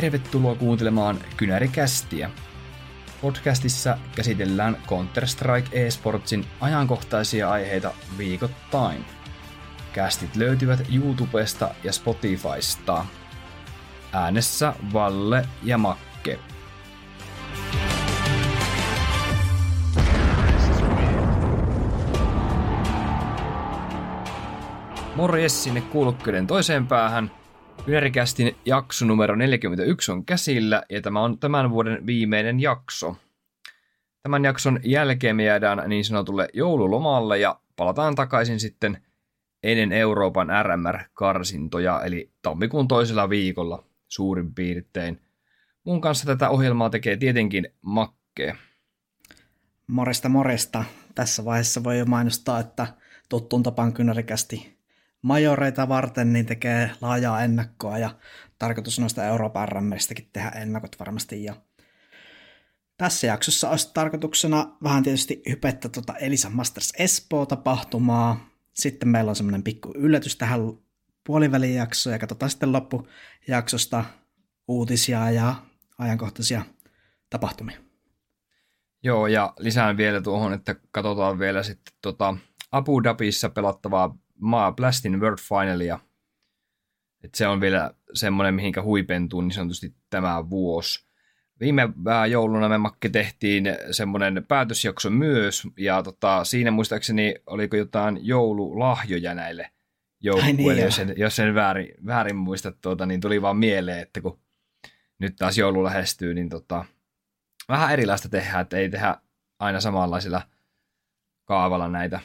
[0.00, 2.30] Tervetuloa kuuntelemaan Kynärikästiä.
[3.20, 9.04] Podcastissa käsitellään Counter-Strike eSportsin ajankohtaisia aiheita viikoittain.
[9.92, 13.06] Kästit löytyvät YouTubesta ja Spotifysta.
[14.12, 16.38] Äänessä Valle ja Makke.
[25.14, 27.30] Morjes sinne kuulokkeiden toiseen päähän.
[27.88, 33.16] Ynerikästin jakso numero 41 on käsillä ja tämä on tämän vuoden viimeinen jakso.
[34.22, 39.02] Tämän jakson jälkeen me jäädään niin sanotulle joululomalle ja palataan takaisin sitten
[39.62, 45.20] ennen Euroopan RMR-karsintoja, eli tammikuun toisella viikolla suurin piirtein.
[45.84, 48.56] Mun kanssa tätä ohjelmaa tekee tietenkin Makke.
[49.86, 50.84] Moresta moresta.
[51.14, 52.86] Tässä vaiheessa voi jo mainostaa, että
[53.28, 54.75] tuttuun tapaan kynärikästi
[55.26, 58.10] majoreita varten niin tekee laajaa ennakkoa ja
[58.58, 61.44] tarkoitus noista Euroopan RMistäkin tehdä ennakot varmasti.
[61.44, 61.54] Ja
[62.96, 68.48] tässä jaksossa olisi tarkoituksena vähän tietysti hypettä tuota Elisa Masters Espoo-tapahtumaa.
[68.72, 70.60] Sitten meillä on semmoinen pikku yllätys tähän
[71.26, 74.04] puolivälijaksoon ja katsotaan sitten loppujaksosta
[74.68, 75.54] uutisia ja
[75.98, 76.62] ajankohtaisia
[77.30, 77.78] tapahtumia.
[79.02, 82.36] Joo, ja lisään vielä tuohon, että katsotaan vielä sitten tota
[82.72, 84.16] Abu Dhabissa pelattavaa
[84.76, 85.98] Blastin World Finalia.
[87.24, 91.06] Et se on vielä semmoinen, mihinkä huipentuu niin sanotusti tämä vuosi.
[91.60, 91.88] Viime
[92.30, 99.70] jouluna me Makke tehtiin semmoinen päätösjakso myös, ja tota, siinä muistaakseni oliko jotain joululahjoja näille
[100.20, 104.20] joukkueille, niin jos, en, jos en väärin, väärin muista, tuota, niin tuli vaan mieleen, että
[104.20, 104.40] kun
[105.18, 106.84] nyt taas joulu lähestyy, niin tota,
[107.68, 109.16] vähän erilaista tehdään, että ei tehdä
[109.58, 110.42] aina samanlaisilla
[111.44, 112.20] kaavalla näitä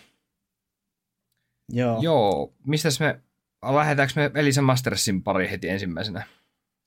[1.72, 2.02] Joo.
[2.02, 2.54] Joo.
[2.66, 3.20] Mistäs me,
[3.74, 6.24] lähdetäänkö me Elisa Mastersin pari heti ensimmäisenä?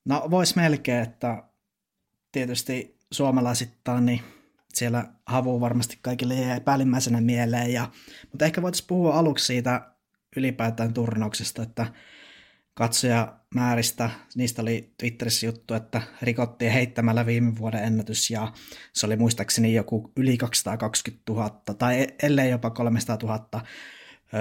[0.05, 1.43] No vois melkein, että
[2.33, 4.21] tietysti suomalaisittain, niin
[4.75, 7.73] siellä havu varmasti kaikille jäi päällimmäisenä mieleen.
[7.73, 7.89] Ja,
[8.33, 9.91] mutta ehkä voitaisiin puhua aluksi siitä
[10.37, 11.87] ylipäätään turnauksesta, että
[12.75, 18.53] katsojamääristä, niistä oli Twitterissä juttu, että rikottiin heittämällä viime vuoden ennätys ja
[18.93, 23.63] se oli muistaakseni joku yli 220 000 tai ellei jopa 300 000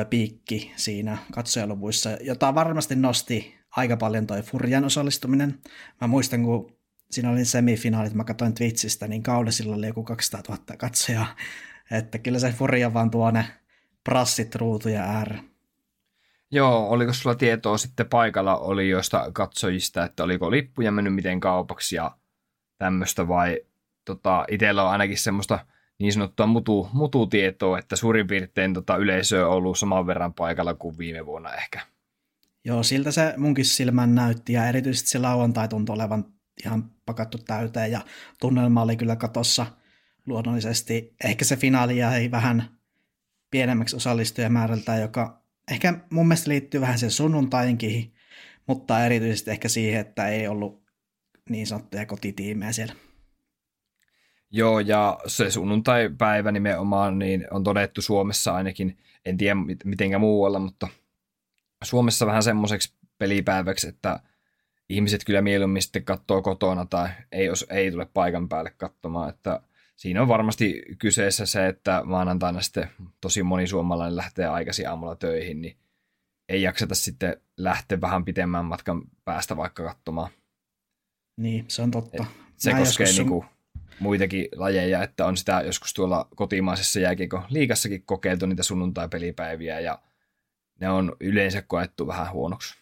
[0.09, 5.59] piikki siinä katsojaluvuissa, jota varmasti nosti aika paljon toi Furjan osallistuminen.
[6.01, 6.77] Mä muistan, kun
[7.11, 11.35] siinä oli semifinaalit, mä katsoin Twitchistä, niin kaudesilla oli joku 200 000 katsojaa.
[11.91, 13.45] Että kyllä se Furja vaan tuo ne
[14.03, 15.53] prassit ruutuja ääreen.
[16.51, 21.95] Joo, oliko sulla tietoa sitten paikalla oli joista katsojista, että oliko lippuja mennyt miten kaupaksi
[21.95, 22.11] ja
[22.77, 23.61] tämmöistä vai
[24.05, 25.59] tota, itsellä on ainakin semmoista
[25.99, 30.97] niin sanottua mutu, mututietoa, että suurin piirtein tota yleisö on ollut saman verran paikalla kuin
[30.97, 31.81] viime vuonna ehkä.
[32.65, 36.25] Joo, siltä se munkin silmän näytti ja erityisesti se lauantai tuntui olevan
[36.65, 38.01] ihan pakattu täyteen ja
[38.39, 39.65] tunnelma oli kyllä katossa
[40.25, 41.15] luonnollisesti.
[41.23, 42.69] Ehkä se finaali jäi vähän
[43.51, 48.13] pienemmäksi osallistujamäärältä, joka ehkä mun mielestä liittyy vähän sen sunnuntainkin,
[48.67, 50.83] mutta erityisesti ehkä siihen, että ei ollut
[51.49, 52.93] niin sanottuja kotitiimejä siellä.
[54.55, 59.55] Joo, ja se sunnuntai-päivä nimenomaan niin on todettu Suomessa ainakin, en tiedä
[59.85, 60.87] mitenkä muualla, mutta
[61.83, 64.19] Suomessa vähän semmoiseksi pelipäiväksi, että
[64.89, 69.61] ihmiset kyllä mieluummin sitten katsoo kotona tai ei, jos ei tule paikan päälle katsomaan, että
[69.95, 72.89] siinä on varmasti kyseessä se, että maanantaina sitten
[73.21, 75.77] tosi moni suomalainen lähtee aikaisin aamulla töihin, niin
[76.49, 80.31] ei jakseta sitten lähteä vähän pitemmän matkan päästä vaikka katsomaan.
[81.37, 82.25] Niin, se on totta.
[82.57, 83.25] Se Mä koskee sun...
[83.25, 83.45] niinku
[84.03, 90.01] muitakin lajeja, että on sitä joskus tuolla kotimaisessa jääkiekko liikassakin kokeiltu niitä sunnuntai-pelipäiviä ja
[90.79, 92.75] ne on yleensä koettu vähän huonoksi.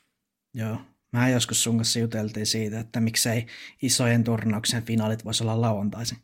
[0.53, 0.77] Joo.
[1.11, 3.45] Mä joskus sun kanssa juteltiin siitä, että miksei
[3.81, 6.17] isojen turnauksen finaalit voisi olla lauantaisin.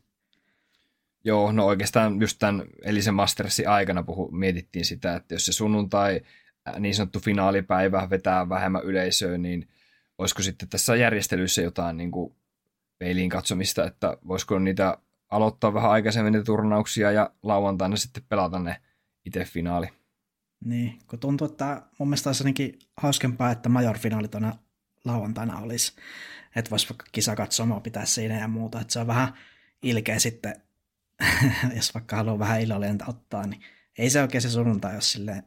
[1.24, 6.20] Joo, no oikeastaan just tämän Elisen Mastersin aikana puhu, mietittiin sitä, että jos se sunnuntai
[6.78, 9.68] niin sanottu finaalipäivä vetää vähemmän yleisöä, niin
[10.18, 12.34] olisiko sitten tässä järjestelyssä jotain niin kuin
[12.98, 14.98] peiliin katsomista, että voisiko niitä
[15.30, 18.80] aloittaa vähän aikaisemmin niitä turnauksia ja lauantaina sitten pelata ne
[19.24, 19.86] itse finaali.
[20.64, 24.56] Niin, kun tuntuu, että mun mielestä olisi ainakin hauskempaa, että major-finaalit aina
[25.04, 25.92] lauantaina olisi.
[26.56, 28.80] Että voisi vaikka kisakatsomaa pitää siinä ja muuta.
[28.80, 29.32] Että se on vähän
[29.82, 30.62] ilkeä sitten,
[31.76, 33.62] jos vaikka haluaa vähän ilollenta ottaa, niin
[33.98, 35.42] ei se oikein se sunnuntai ole silleen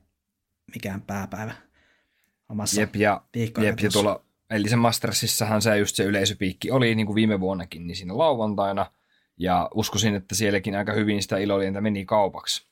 [0.73, 1.53] mikään pääpäivä
[2.49, 7.05] omassa jep, ja, jep, ja tuolla Eli se Mastersissahan se just se yleisöpiikki oli niin
[7.05, 8.91] kuin viime vuonnakin, niin siinä lauantaina.
[9.37, 12.67] Ja uskoisin, että sielläkin aika hyvin sitä ilolientä meni kaupaksi.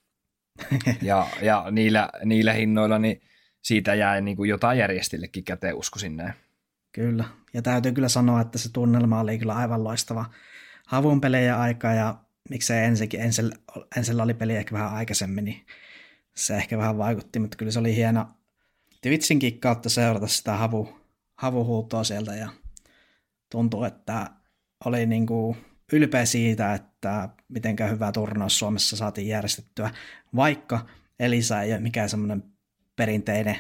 [1.02, 3.22] ja, ja niillä, niillä hinnoilla niin
[3.62, 6.34] siitä jää niin kuin jotain järjestillekin käteen, uskoisin näin.
[6.92, 7.24] Kyllä,
[7.54, 10.26] ja täytyy kyllä sanoa, että se tunnelma oli kyllä aivan loistava
[10.88, 12.16] havun pelejä aikaa ja
[12.50, 13.52] miksei ensikin, Ensel,
[13.98, 15.66] Ensellä oli peli ehkä vähän aikaisemmin, niin
[16.36, 18.28] se ehkä vähän vaikutti, mutta kyllä se oli hieno
[19.02, 20.99] Twitchinkin kautta seurata sitä havu,
[21.40, 22.50] havuhuutoa sieltä ja
[23.52, 24.30] tuntuu, että
[24.86, 25.58] oli niin kuin
[25.94, 29.92] ylpeä siitä, että mitenkä hyvä turnaus Suomessa saatiin järjestettyä,
[30.36, 30.86] vaikka
[31.20, 32.44] Elisa ei ole mikään semmoinen
[32.96, 33.58] perinteinen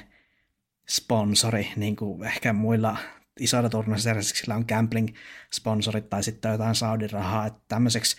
[0.89, 2.97] sponsori, niin kuin ehkä muilla
[3.39, 8.15] isoilla turnausjärjestyksillä on gambling-sponsorit tai sitten jotain Saudi-rahaa, että tämmöiseksi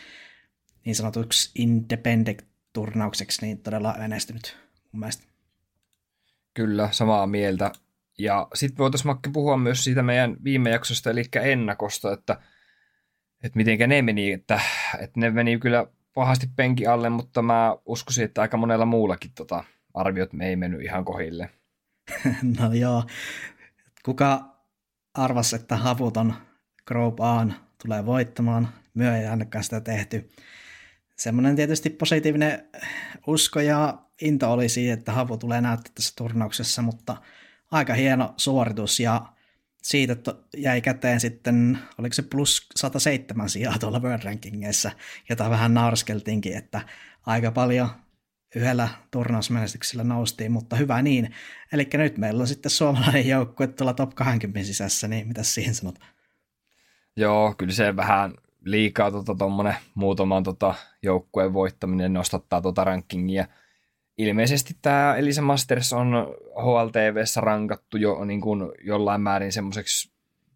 [0.85, 4.57] niin sanotuksi independent-turnaukseksi niin todella menestynyt
[4.93, 5.25] mun mielestä.
[6.55, 7.73] Kyllä, samaa mieltä.
[8.23, 12.41] Ja sitten voitaisiin Makke puhua myös siitä meidän viime jaksosta, eli ennakosta, että,
[13.43, 14.61] että miten ne meni, että,
[14.99, 19.65] että ne meni kyllä pahasti penki alle, mutta mä uskoisin, että aika monella muullakin tota,
[19.95, 21.51] arviot me ei mennyt ihan kohille.
[22.61, 23.05] no joo,
[24.05, 24.57] kuka
[25.15, 26.35] arvasi, että havuton
[26.87, 27.47] Group A
[27.83, 30.31] tulee voittamaan, myö ei ainakaan sitä tehty.
[31.17, 32.69] Semmoinen tietysti positiivinen
[33.27, 37.17] usko ja into oli siitä, että havu tulee näyttää tässä turnauksessa, mutta
[37.71, 39.27] aika hieno suoritus ja
[39.83, 40.17] siitä
[40.57, 44.91] jäi käteen sitten, oliko se plus 107 sijaa tuolla World Rankingissa,
[45.29, 46.81] jota vähän naurskeltiinkin, että
[47.27, 47.89] aika paljon
[48.55, 51.35] yhdellä turnausmenestyksellä noustiin, mutta hyvä niin.
[51.73, 55.99] Eli nyt meillä on sitten suomalainen joukkue tuolla top 20 sisässä, niin mitä siihen sanot?
[57.17, 58.35] Joo, kyllä se vähän
[58.65, 59.37] liikaa tuota,
[59.95, 63.47] muutaman tota, joukkueen voittaminen nostattaa tuota rankingia–
[64.21, 66.13] ilmeisesti tämä Elisa Masters on
[66.63, 70.13] HLTVssä rankattu jo niin kuin jollain määrin semmoiseksi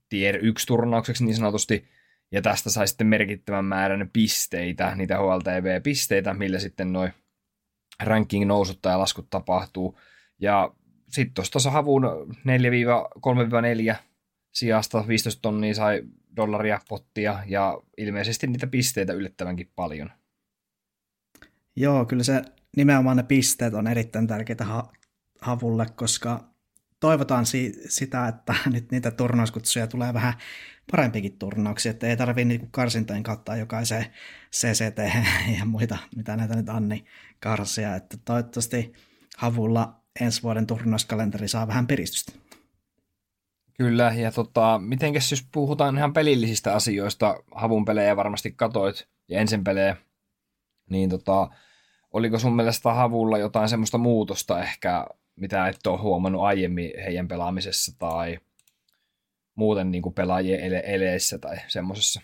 [0.08, 1.88] tier 1 turnaukseksi niin sanotusti,
[2.32, 7.12] ja tästä sai sitten merkittävän määrän pisteitä, niitä HLTV-pisteitä, millä sitten noin
[8.02, 9.98] ranking nousut tai laskut tapahtuu.
[10.38, 10.74] Ja
[11.08, 12.02] sitten tuosta havun
[13.92, 13.96] 4-3-4
[14.52, 16.02] sijasta 15 tonnia sai
[16.36, 20.10] dollaria pottia ja ilmeisesti niitä pisteitä yllättävänkin paljon.
[21.76, 22.42] Joo, kyllä se
[22.76, 24.92] nimenomaan ne pisteet on erittäin tärkeitä ha-
[25.40, 26.54] havulle, koska
[27.00, 30.34] toivotaan si- sitä, että nyt niitä turnauskutsuja tulee vähän
[30.90, 34.06] parempikin turnauksia, että ei tarvitse niinku karsintojen kautta jokaiseen
[34.52, 34.98] CCT
[35.58, 37.04] ja muita, mitä näitä nyt Anni
[37.40, 38.92] karsia, että toivottavasti
[39.36, 42.32] havulla ensi vuoden turnauskalenteri saa vähän piristystä.
[43.78, 49.64] Kyllä, ja tota, mitenkäs jos puhutaan ihan pelillisistä asioista, havun pelejä varmasti katoit ja ensin
[49.64, 49.96] pelejä,
[50.90, 51.50] niin tota,
[52.14, 55.06] oliko sun mielestä Havulla jotain semmoista muutosta ehkä,
[55.36, 58.38] mitä et ole huomannut aiemmin heidän pelaamisessa tai
[59.54, 62.20] muuten niin kuin pelaajien ele- eleissä tai semmoisessa?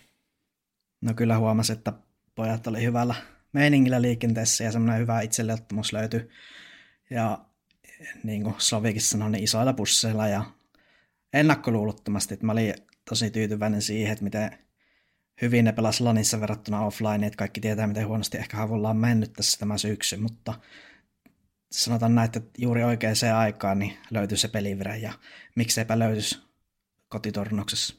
[1.01, 1.93] No kyllä huomasi, että
[2.35, 3.15] pojat oli hyvällä
[3.53, 6.29] meiningillä liikenteessä ja semmoinen hyvä itselleottamus löytyi.
[7.09, 7.37] Ja
[8.23, 10.43] niin kuin Slovikin sanoi, niin isoilla pusseilla ja
[11.33, 12.73] ennakkoluulottomasti, että mä olin
[13.09, 14.57] tosi tyytyväinen siihen, että miten
[15.41, 19.33] hyvin ne pelas Lanissa verrattuna offline, että kaikki tietää, miten huonosti ehkä Havulla on mennyt
[19.33, 20.53] tässä tämä syksy, mutta
[21.71, 25.13] sanotaan näin, että juuri oikeaan aikaan niin löytyy se pelivire ja
[25.55, 26.39] mikseipä löytyisi
[27.09, 27.95] kotitornoksessa.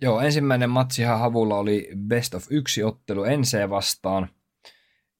[0.00, 4.28] Joo, ensimmäinen matsihan Havulla oli best of yksi ottelu NC vastaan.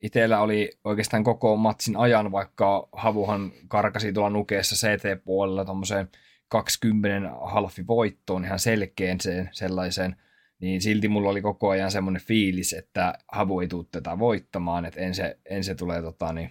[0.02, 6.09] Itellä oli oikeastaan koko matsin ajan, vaikka Havuhan karkasi tuolla nukeessa CT-puolella tuommoiseen
[6.49, 9.19] 20 halfi voittoon ihan selkeän
[9.52, 10.17] sellaiseen–
[10.62, 15.00] niin silti mulla oli koko ajan semmoinen fiilis, että havu ei tule tätä voittamaan, että
[15.00, 16.50] en se, en se tulee tota, niin,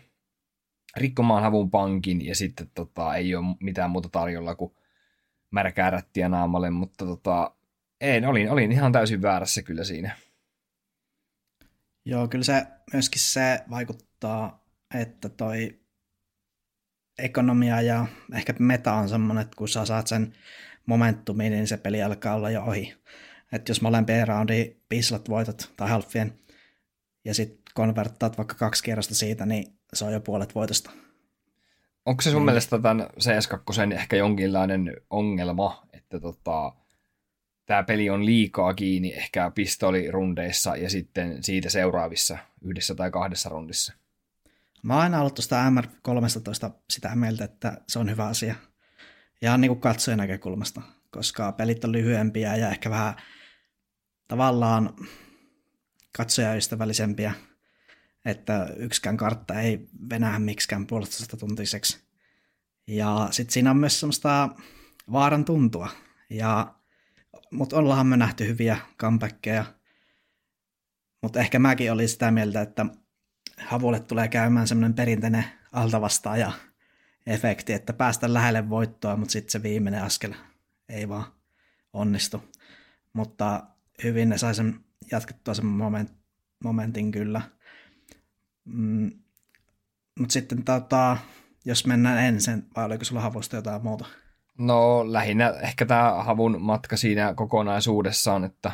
[0.98, 4.76] rikkomaan havun pankin ja sitten tota, ei ole mitään muuta tarjolla kuin
[5.52, 7.56] märkää rättiä naamalle, mutta tota,
[8.02, 10.18] en, olin, olin ihan täysin väärässä kyllä siinä.
[12.06, 15.80] Joo, kyllä se myöskin se vaikuttaa, että toi
[17.20, 20.34] ekonomia ja ehkä meta on semmoinen, että kun sä saat sen
[20.86, 22.94] momentumin, niin se peli alkaa olla jo ohi.
[23.52, 26.40] Että jos molempien roundin pislat voitat tai halfien
[27.26, 30.92] ja sitten konverttaat vaikka kaksi kierrosta siitä, niin se on jo puolet voitosta.
[32.06, 32.46] Onko se sun niin.
[32.46, 36.74] mielestä tämän CS2 ehkä jonkinlainen ongelma, että tota,
[37.66, 43.94] tämä peli on liikaa kiinni ehkä pistolirundeissa ja sitten siitä seuraavissa yhdessä tai kahdessa rundissa?
[44.84, 48.56] Mä oon aina ollut tuosta MR13 sitä mieltä, että se on hyvä asia.
[49.42, 50.82] Ja niin kuin katsojen näkökulmasta,
[51.12, 53.14] koska pelit on lyhyempiä ja ehkä vähän
[54.32, 54.94] tavallaan
[56.18, 57.34] katsojaystävällisempiä,
[58.26, 62.04] että yksikään kartta ei venää miksikään puolustusta tuntiseksi.
[62.88, 64.50] Ja sitten siinä on myös semmoista
[65.12, 65.90] vaaran tuntua.
[66.30, 66.76] Ja,
[67.52, 69.66] mutta ollaanhan me nähty hyviä comebackkejä.
[71.22, 72.86] Mutta ehkä mäkin olin sitä mieltä, että
[73.58, 76.52] Havulle tulee käymään semmoinen perinteinen altavastaaja
[77.26, 80.34] efekti, että päästä lähelle voittoa, mutta sitten se viimeinen askel
[80.90, 81.26] ei vaan
[81.94, 82.44] onnistu.
[83.14, 83.71] Mutta
[84.04, 84.80] hyvin ne sai sen
[85.12, 86.12] jatkettua sen moment,
[86.64, 87.42] momentin kyllä.
[88.66, 89.12] Mm,
[90.20, 91.18] mutta sitten tota,
[91.66, 94.06] jos mennään ensin, vai oliko sulla havusta jotain muuta?
[94.58, 98.72] No lähinnä ehkä tämä havun matka siinä kokonaisuudessaan, että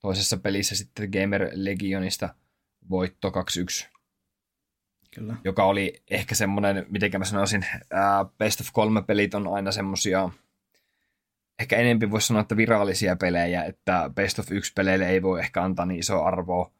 [0.00, 2.34] toisessa pelissä sitten Gamer Legionista
[2.90, 3.86] voitto 2-1.
[5.14, 5.36] Kyllä.
[5.44, 10.30] Joka oli ehkä semmoinen, miten mä sanoisin, ää, Best of 3 pelit on aina semmosia,
[11.58, 15.62] ehkä enempi voisi sanoa, että virallisia pelejä, että Best of 1 peleille ei voi ehkä
[15.62, 16.70] antaa niin iso arvoa,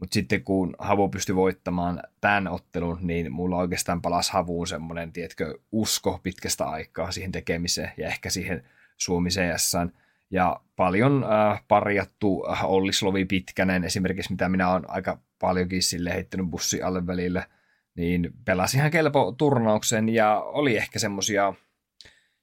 [0.00, 5.58] mutta sitten kun Havu pystyi voittamaan tämän ottelun, niin mulla oikeastaan palasi Havuun semmoinen, tiedätkö,
[5.72, 8.64] usko pitkästä aikaa siihen tekemiseen ja ehkä siihen
[8.96, 9.92] Suomi CSään.
[10.30, 16.14] Ja paljon äh, parjattu äh, Olli Slovi Pitkänen esimerkiksi, mitä minä olen aika paljonkin sille
[16.14, 17.46] heittänyt bussi alle välillä,
[17.94, 21.54] niin pelasi ihan kelpo turnauksen ja oli ehkä semmosia,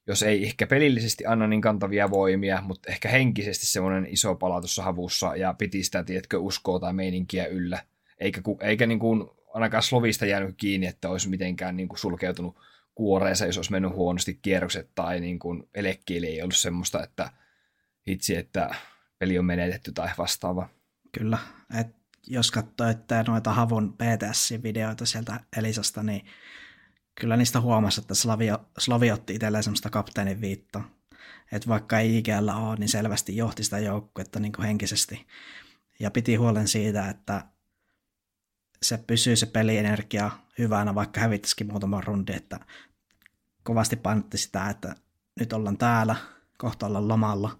[0.07, 4.83] jos ei ehkä pelillisesti anna niin kantavia voimia, mutta ehkä henkisesti semmoinen iso pala tuossa
[4.83, 7.83] havussa ja piti sitä, tiedätkö, uskoa tai meininkiä yllä.
[8.19, 12.57] Eikä, eikä niin kuin ainakaan Slovista jäänyt kiinni, että olisi mitenkään niin kuin sulkeutunut
[12.95, 17.29] kuoreensa, jos olisi mennyt huonosti kierrokset tai niin kuin elekkiili ei ollut semmoista, että
[18.07, 18.75] hitsi, että
[19.19, 20.69] peli on menetetty tai vastaava.
[21.11, 21.37] Kyllä,
[21.79, 21.87] et
[22.27, 26.25] jos katsoitte noita Havun PTS-videoita sieltä Elisasta, niin
[27.15, 30.83] kyllä niistä huomasi, että Slavi, Slavi otti itselleen semmoista kapteenin viittoa.
[31.51, 35.27] Että vaikka ei IGL ole, niin selvästi johti sitä joukkuetta niin henkisesti.
[35.99, 37.45] Ja piti huolen siitä, että
[38.83, 42.59] se pysyy se pelienergia hyvänä, vaikka hävittäisikin muutaman rundi, että
[43.63, 44.95] kovasti painotti sitä, että
[45.39, 46.15] nyt ollaan täällä,
[46.57, 47.59] kohta ollaan lomalla.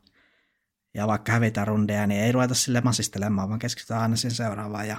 [0.93, 4.97] Ja vaikka hävitään rundeja, niin ei ruveta sille masistelemaan, vaan keskitytään aina siihen seuraavaan ja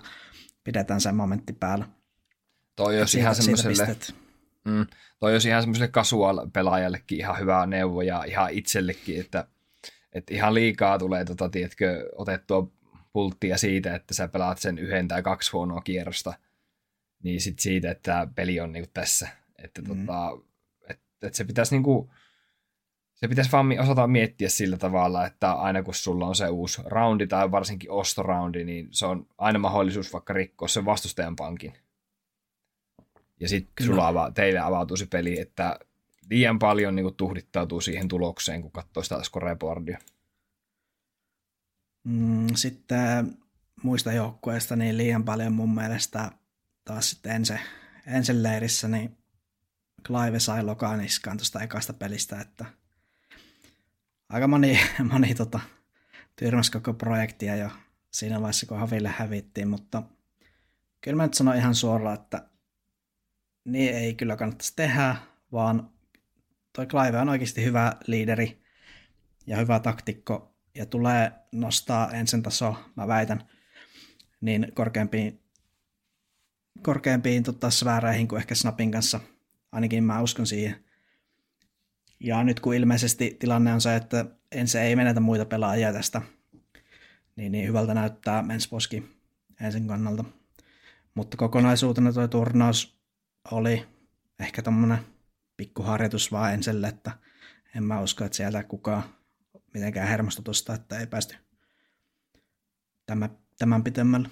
[0.65, 1.89] pidetään se momentti päällä.
[2.77, 3.97] Toi olisi ihan semmoiselle,
[4.67, 4.87] mm,
[5.19, 9.49] toi olisi ihan semmoiselle casual-pelaajallekin ihan hyvä neuvo ja ihan itsellekin, että,
[10.13, 12.71] että ihan liikaa tulee, tota, tiedätkö, otettua
[13.13, 16.35] pulttia siitä, että sä pelaat sen yhden tai kaksi huonoa kierrosta,
[17.23, 19.29] niin sit siitä, että peli on niinku tässä.
[19.59, 19.89] Että mm.
[19.89, 20.39] tota,
[20.91, 22.11] et, et se pitäisi niinku,
[23.15, 27.27] se pitäisi vaan osata miettiä sillä tavalla, että aina kun sulla on se uusi roundi
[27.27, 31.73] tai varsinkin ostoroundi, niin se on aina mahdollisuus vaikka rikkoa sen vastustajan pankin.
[33.41, 35.79] Ja sitten sulla ava, teille avautuu se peli, että
[36.31, 39.99] liian paljon niin kuin, tuhdittautuu siihen tulokseen, kun katsoo sitä scoreboardia.
[42.05, 43.39] Mm, sitten
[43.83, 46.31] muista joukkueista niin liian paljon mun mielestä
[46.85, 47.55] taas sitten ensi,
[48.07, 49.17] ensin leirissä, niin
[50.07, 52.65] Clive sai lokaniskaan tuosta ekasta pelistä, että
[54.29, 54.81] aika moni,
[55.13, 55.61] moni tota,
[56.37, 57.71] tyrmäsi koko projektia jo
[58.11, 60.03] siinä vaiheessa, kun Haville hävittiin, mutta
[61.01, 62.49] kyllä mä nyt sanon ihan suoraan, että
[63.67, 65.17] niin ei kyllä kannattaisi tehdä,
[65.53, 65.91] vaan
[66.73, 68.63] toi Clive on oikeasti hyvä liideri
[69.47, 73.49] ja hyvä taktikko ja tulee nostaa ensin taso, mä väitän,
[74.41, 75.41] niin korkeampiin,
[76.83, 79.21] korkeampiin tota, sfääreihin kuin ehkä Snapin kanssa.
[79.73, 80.85] Ainakin mä uskon siihen.
[82.21, 86.23] Ja nyt kun ilmeisesti tilanne on se, että ensin ei menetä muita pelaajia tästä,
[87.37, 89.17] niin, niin hyvältä näyttää Mensposki
[89.61, 90.25] ensin kannalta.
[91.15, 92.96] Mutta kokonaisuutena tuo turnaus
[93.51, 93.87] oli
[94.41, 94.99] ehkä tommonen
[95.57, 97.11] pikkuharjoitus vaan enselle, että
[97.77, 99.03] en mä usko, että sieltä kukaan
[99.75, 101.37] mitenkään hermostutusta, että ei päästy
[103.07, 104.29] tämän, tämän pitemmälle.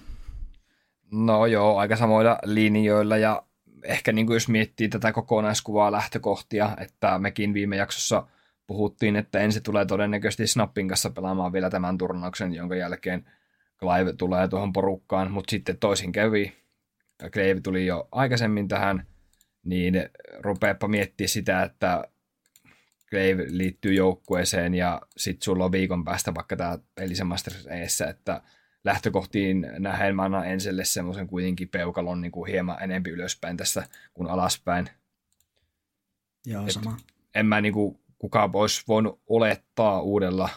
[1.11, 3.43] No joo, aika samoilla linjoilla ja
[3.85, 8.27] ehkä niin kuin jos miettii tätä kokonaiskuvaa lähtökohtia, että mekin viime jaksossa
[8.67, 13.25] puhuttiin, että ensi tulee todennäköisesti Snappin kanssa pelaamaan vielä tämän turnauksen, jonka jälkeen
[13.79, 16.64] Clive tulee tuohon porukkaan, mutta sitten toisin kävi.
[17.31, 19.07] Clive tuli jo aikaisemmin tähän,
[19.65, 19.95] niin
[20.41, 22.05] rupeepa miettiä sitä, että
[23.11, 26.79] Clave liittyy joukkueeseen ja sitten sulla on viikon päästä vaikka tämä
[27.25, 28.43] Masters eessä, että
[28.85, 34.29] lähtökohtiin nähden mä annan Enselle semmoisen kuitenkin peukalon niin kuin hieman enempi ylöspäin tässä kuin
[34.31, 34.89] alaspäin.
[36.47, 36.97] Joo, Et sama.
[37.35, 40.49] En mä niin kuin, kukaan olisi voinut olettaa uudella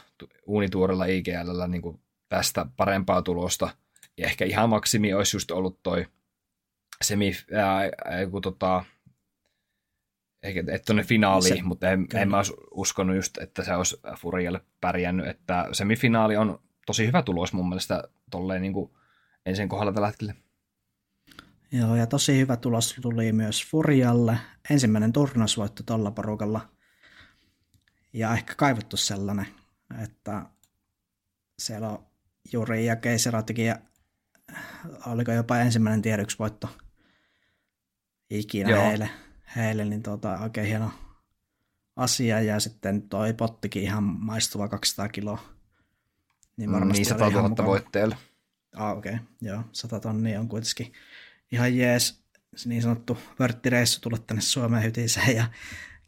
[0.45, 3.69] uunituorella IGL niin kuin tästä parempaa tulosta.
[4.17, 6.05] Ja ehkä ihan maksimi olisi just ollut toi
[7.01, 7.91] semi, ää,
[8.31, 8.83] kun tota,
[10.43, 14.01] eikä et tuonne finaaliin, se, mutta en, en mä olisi uskonut just, että se olisi
[14.17, 18.91] Furialle pärjännyt, että semifinaali on tosi hyvä tulos mun mielestä tolleen niin kuin
[19.45, 20.33] ensin kohdalla tällä hetkellä.
[21.71, 24.37] Joo, ja tosi hyvä tulos tuli myös Furialle.
[24.69, 26.61] Ensimmäinen turnasvoitto tuolla porukalla.
[28.13, 29.47] Ja ehkä kaivattu sellainen,
[30.03, 30.45] että
[31.59, 32.05] siellä on
[32.53, 33.79] Juri ja Keiseraatikin ja
[35.05, 36.69] oliko jopa ensimmäinen tier voitto
[38.29, 38.83] ikinä Joo.
[38.83, 39.09] heille
[39.55, 40.91] heille, niin tota, oikein hieno,
[41.95, 45.39] asia ja sitten toi pottikin ihan maistuva 200 kiloa.
[46.57, 48.17] Niin varmasti mm, niin 100 000 voitteelle.
[48.75, 49.13] Ah, okei.
[49.13, 49.25] Okay.
[49.41, 50.93] Joo, 100 tonnia on kuitenkin
[51.51, 52.23] ihan jees
[52.65, 55.45] niin sanottu vörttireissu tulla tänne Suomeen hytiseen ja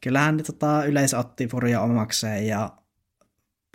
[0.01, 2.77] kyllähän ne tota, yleisö otti Furia omakseen ja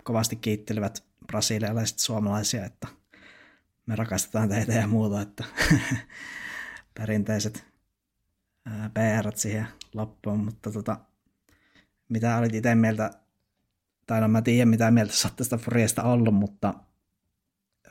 [0.03, 2.87] kovasti kiittelivät brasilialaiset suomalaisia, että
[3.85, 5.43] me rakastetaan teitä ja muuta, että
[6.99, 7.74] perinteiset
[8.93, 10.97] PR siihen loppuun, mutta tota,
[12.09, 13.11] mitä olit itse mieltä,
[14.07, 16.73] tai no mä tiedän mitä mieltä sä tästä Furiasta ollut, mutta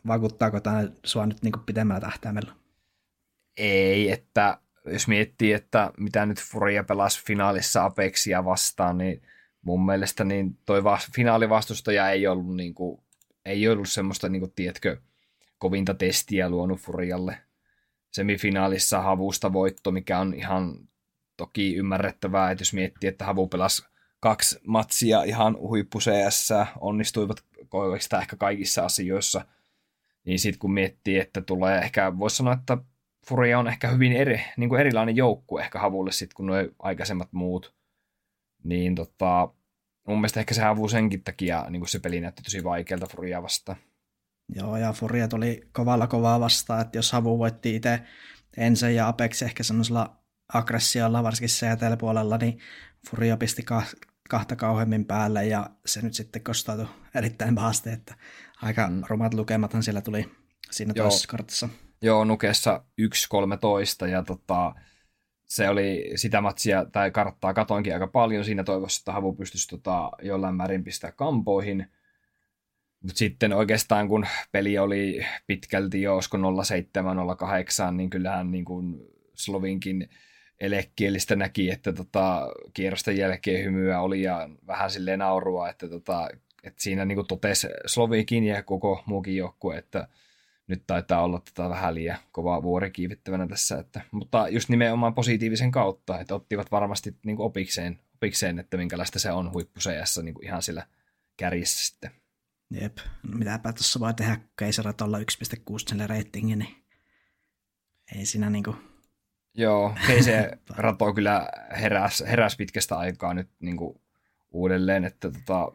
[0.07, 2.53] vakuuttaako tämä sua nyt niin pidemmällä tähtäimellä?
[3.57, 9.23] Ei, että jos miettii, että mitä nyt Furia pelasi finaalissa Apexia vastaan, niin
[9.63, 13.01] mun mielestä niin toi va- finaalivastustaja ei ollut, niin kuin,
[13.45, 14.97] ei ollut semmoista, niin kuin, tiedätkö,
[15.59, 17.39] kovinta testiä luonut Furialle.
[18.15, 20.89] Semifinaalissa Havusta voitto, mikä on ihan
[21.37, 23.85] toki ymmärrettävää, että jos miettii, että Havu pelasi
[24.21, 26.49] kaksi matsia ihan huippu CS,
[26.81, 29.45] onnistuivat oikeastaan ehkä kaikissa asioissa,
[30.25, 32.79] niin sitten kun miettii, että tulee ehkä, voisi sanoa, että
[33.27, 37.33] Furia on ehkä hyvin eri, niin kuin erilainen joukkue ehkä Havulle sitten kuin nuo aikaisemmat
[37.33, 37.75] muut,
[38.65, 39.49] niin tota,
[40.09, 43.43] mun mielestä ehkä se Havu senkin takia niin kuin se peli näytti tosi vaikealta Furia
[43.43, 43.79] vastaan.
[44.49, 48.01] Joo, ja Furia tuli kovalla kovaa vastaan, että jos Havu voitti itse
[48.57, 50.17] ensin ja Apex ehkä semmoisella
[50.53, 52.59] aggressiolla, varsinkin CTL-puolella, niin
[53.11, 53.65] Furia pisti
[54.29, 58.15] kahta kauheammin päälle ja se nyt sitten kostautui erittäin pahasti, että
[58.63, 59.03] aika mm.
[59.09, 60.31] rumat lukemathan siellä tuli
[60.71, 61.05] siinä Joo.
[61.05, 61.69] toisessa kartassa.
[62.03, 62.85] Joo, Nukessa
[64.05, 64.75] 1.13 ja tota,
[65.47, 70.11] se oli sitä matsia tai karttaa katoinkin aika paljon siinä toivossa, että Havu pystyisi tota,
[70.23, 71.87] jollain määrin pistää kampoihin.
[73.05, 76.41] Mutta sitten oikeastaan kun peli oli pitkälti jo, olisiko 07-08,
[77.93, 78.97] niin kyllähän niin kuin
[79.35, 80.09] Slovinkin
[80.61, 86.29] elekielistä näki, että tota, kierrosten jälkeen hymyä oli ja vähän silleen naurua, että, tota,
[86.63, 90.09] että siinä niin totesi Slovikin ja koko muukin joukkue, että
[90.67, 95.71] nyt taitaa olla tota vähän liian kova vuori kiivittävänä tässä, että, mutta just nimenomaan positiivisen
[95.71, 100.47] kautta, että ottivat varmasti niin kuin opikseen, opikseen, että minkälaista se on huippuseijassa niin kuin
[100.47, 100.87] ihan sillä
[101.37, 102.24] kärjessä sitten.
[102.71, 106.85] Jep, no mitäpä tuossa voi tehdä, kun keisarat olla 1.6 reitingin, niin
[108.17, 108.77] ei siinä niinku...
[109.55, 111.49] Joo, ei se rato kyllä
[111.81, 114.01] heräs, heräs pitkästä aikaa nyt niinku
[114.51, 115.73] uudelleen, että tota,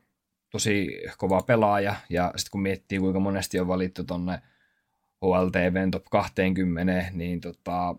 [0.50, 4.42] tosi kova pelaaja, ja sitten kun miettii, kuinka monesti on valittu tonne
[5.26, 7.96] HLTVn top 20, niin tota,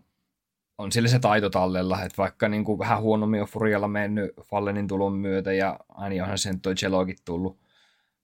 [0.77, 4.87] on sillä se taito tallella, että vaikka niin kuin vähän huonommin on Furialla mennyt Fallenin
[4.87, 7.60] tulon myötä, ja aina onhan sen toi Celokin tullut,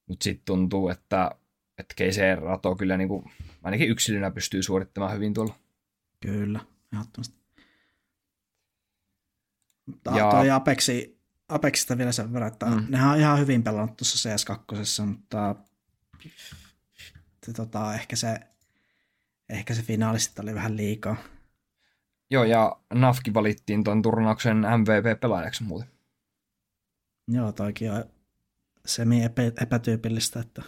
[0.08, 1.30] mutta sitten tuntuu, että,
[1.78, 3.24] että GC Rato kyllä niin kuin,
[3.62, 5.54] ainakin yksilönä pystyy suorittamaan hyvin tuolla.
[6.20, 6.60] Kyllä,
[6.92, 7.38] ehdottomasti.
[9.86, 10.30] Mutta ja...
[10.30, 11.18] toi Apexi,
[11.48, 12.86] Apexista vielä sen verran, että mm.
[12.88, 15.54] nehän on ihan hyvin pelannut tuossa CS2, mutta
[17.56, 18.40] tota, ehkä se
[19.48, 21.16] ehkä se finaali sitten oli vähän liikaa.
[22.30, 25.88] Joo, ja Nafki valittiin tuon turnauksen MVP-pelaajaksi muuten.
[27.28, 28.04] Joo, toikin on
[28.86, 30.62] semi-epätyypillistä, että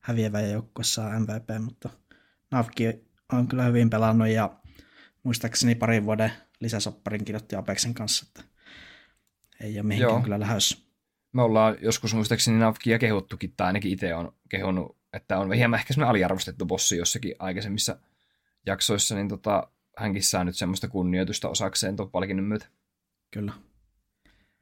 [0.00, 1.90] häviävä joukkue saa MVP, mutta
[2.50, 2.84] Nafki
[3.32, 4.56] on kyllä hyvin pelannut ja
[5.22, 8.42] muistaakseni parin vuoden lisäsopparin kirjoitti Apexin kanssa, että
[9.60, 10.22] ei ole mihinkään Joo.
[10.22, 10.88] kyllä lähes.
[11.32, 15.94] Me ollaan joskus muistaakseni Nafkia kehuttukin, tai ainakin itse on kehunut että on hieman ehkä
[15.94, 17.96] semmoinen aliarvostettu bossi jossakin aikaisemmissa
[18.66, 22.66] jaksoissa, niin tota, hänkin saa nyt semmoista kunnioitusta osakseen tuon palkinnon myötä.
[23.30, 23.52] Kyllä.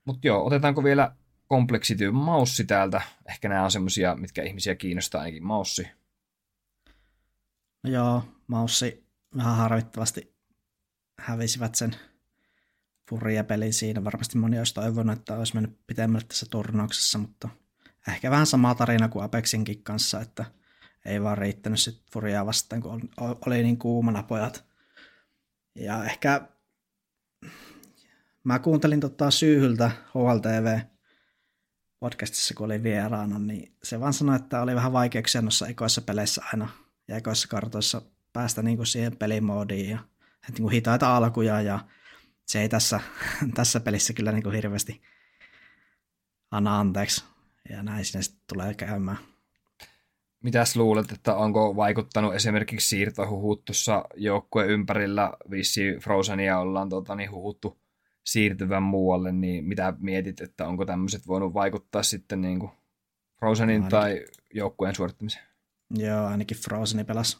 [0.04, 1.12] Mutta joo, otetaanko vielä
[1.48, 3.00] kompleksityy maussi täältä?
[3.28, 5.88] Ehkä nämä on semmoisia, mitkä ihmisiä kiinnostaa ainakin maussi.
[7.82, 9.06] No joo, maussi
[9.36, 10.36] vähän harvittavasti
[11.18, 11.96] hävisivät sen
[13.10, 14.04] Furia-pelin siinä.
[14.04, 17.48] Varmasti moni olisi toivonut, että olisi mennyt pitemmälle tässä turnauksessa, mutta–
[18.08, 20.44] ehkä vähän sama tarina kuin Apexinkin kanssa, että
[21.04, 23.10] ei vaan riittänyt sit Furiaa vastaan, kun
[23.46, 24.64] oli niin kuumana pojat.
[25.74, 26.48] Ja ehkä
[28.44, 30.78] mä kuuntelin tota Syyhyltä HLTV
[32.00, 36.42] podcastissa, kun oli vieraana, niin se vaan sanoi, että oli vähän vaikeuksia noissa ekoissa peleissä
[36.52, 36.68] aina
[37.08, 39.98] ja ekoissa kartoissa päästä niin kuin siihen pelimoodiin ja
[40.48, 41.80] niin kuin hitaita alkuja ja
[42.46, 43.00] se ei tässä,
[43.54, 45.02] tässä pelissä kyllä niin kuin hirveästi
[46.50, 47.24] anna anteeksi
[47.68, 49.18] ja näin sinne sitten tulee käymään.
[50.42, 57.30] Mitäs luulet, että onko vaikuttanut esimerkiksi siirtohuhut tuossa joukkueen ympärillä, vissi Frozenia ollaan tota, niin
[57.30, 57.78] huhuttu
[58.26, 62.72] siirtyvän muualle, niin mitä mietit, että onko tämmöiset voinut vaikuttaa sitten niin kuin
[63.38, 65.44] Frozenin no, tai joukkueen suorittamiseen?
[65.90, 67.38] Joo, ainakin Frozeni pelasi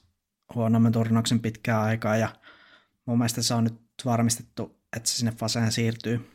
[0.55, 2.29] huonomman turnauksen pitkään aikaa ja
[3.07, 6.31] mun mielestä se on nyt varmistettu, että se sinne Faseen siirtyy.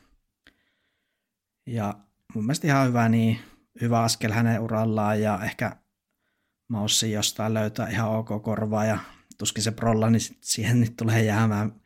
[1.67, 1.93] Ja
[2.35, 3.39] mun mielestä ihan hyvä, niin
[3.81, 5.75] hyvä askel hänen urallaan ja ehkä
[6.67, 8.97] Maussi jostain löytää ihan ok korvaa ja
[9.37, 11.80] tuskin se prolla, niin siihen nyt tulee jäämään.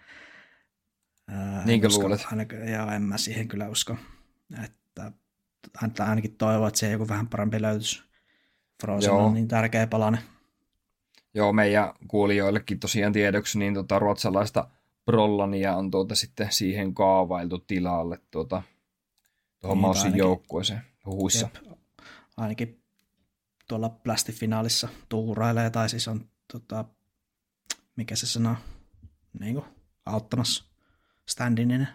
[1.65, 2.25] Niinkö luulet?
[2.31, 3.97] Ainakin, joo, en mä siihen kyllä usko.
[4.63, 5.11] Että
[5.99, 8.03] ainakin toivoo, että se joku vähän parempi löytyisi.
[8.81, 9.25] Frozen joo.
[9.25, 10.17] on niin tärkeä palane.
[11.33, 14.67] Joo, meidän kuulijoillekin tosiaan tiedoksi, niin tota, ruotsalaista
[15.05, 18.63] Prollania on tuota sitten siihen kaavailtu tilalle tuota,
[19.61, 21.49] tuohon niin, Mausin joukkueeseen huhuissa.
[21.53, 21.77] Jep.
[22.38, 22.81] Ainakin
[23.67, 26.85] tuolla plastifinaalissa tuurailee, tai siis on tota,
[27.95, 28.55] mikä se sana,
[29.39, 29.65] niin kuin,
[30.05, 30.74] auttamassa
[31.25, 31.88] standininen.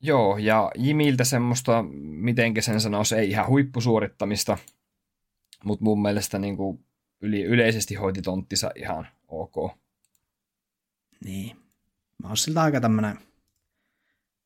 [0.00, 4.58] Joo, ja Jimiltä semmoista, miten sen sanoisi, ei ihan huippusuorittamista,
[5.64, 6.84] mutta mun mielestä niin kuin
[7.20, 9.76] yli, yleisesti hoiti tonttinsa ihan ok.
[11.24, 11.56] Niin.
[12.22, 13.18] Mä oon siltä aika tämmönen,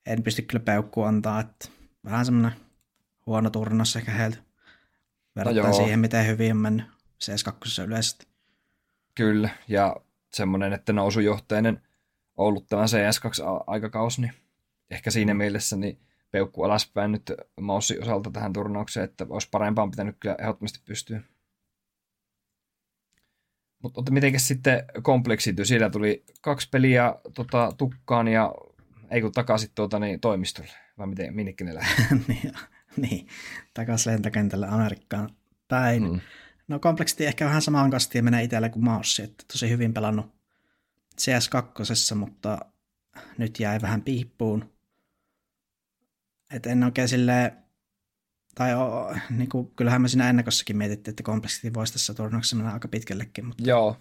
[0.07, 1.69] en pysty kyllä peukkua antaa, että
[2.05, 2.53] vähän semmonen
[3.27, 4.39] huono turnaus ehkä heiltä.
[5.37, 6.87] Verrattuna no siihen, miten hyvin on mennyt
[7.25, 8.27] CS2 yleisesti.
[9.15, 9.97] Kyllä, ja
[10.33, 11.83] semmoinen, että nousujohteinen
[12.37, 14.33] ollut tämä CS2-aikakausi, niin
[14.91, 15.39] ehkä siinä mm.
[15.39, 15.99] mielessä niin
[16.31, 21.21] peukku alaspäin nyt Maussi osalta tähän turnaukseen, että olisi parempaan pitänyt kyllä ehdottomasti pystyä.
[23.83, 25.67] Mutta miten sitten kompleksityi?
[25.67, 28.55] Siellä tuli kaksi peliä tota, tukkaan ja
[29.11, 31.73] ei kun takaisin tuota, niin, toimistolle, vai miten, minnekä ne
[32.29, 32.53] niin,
[32.97, 33.27] niin,
[33.75, 35.31] takaisin lentokentälle Amerikkaan
[35.69, 36.03] päin.
[36.03, 36.21] Mm.
[36.69, 40.36] No kompleksiti ehkä vähän samaan kastiin menee itselle kuin Maussi, että tosi hyvin pelannut
[41.21, 42.59] CS2, mutta
[43.39, 44.73] nyt jäi vähän piippuun.
[46.51, 47.53] Et en oikein silleen,
[48.55, 52.73] tai o, niin kuin, kyllähän me siinä ennakossakin mietittiin, että kompleksiti voisi tässä turnauksessa mennä
[52.73, 53.47] aika pitkällekin.
[53.47, 53.63] Mutta...
[53.67, 53.97] Joo.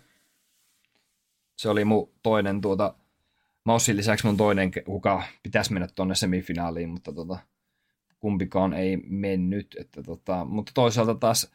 [1.55, 2.95] Se oli mun toinen tuota,
[3.63, 7.39] Maussin lisäksi mun toinen, kuka pitäisi mennä tuonne semifinaaliin, mutta tota,
[8.19, 9.75] kumpikaan ei mennyt.
[9.79, 11.51] Että tota, mutta toisaalta taas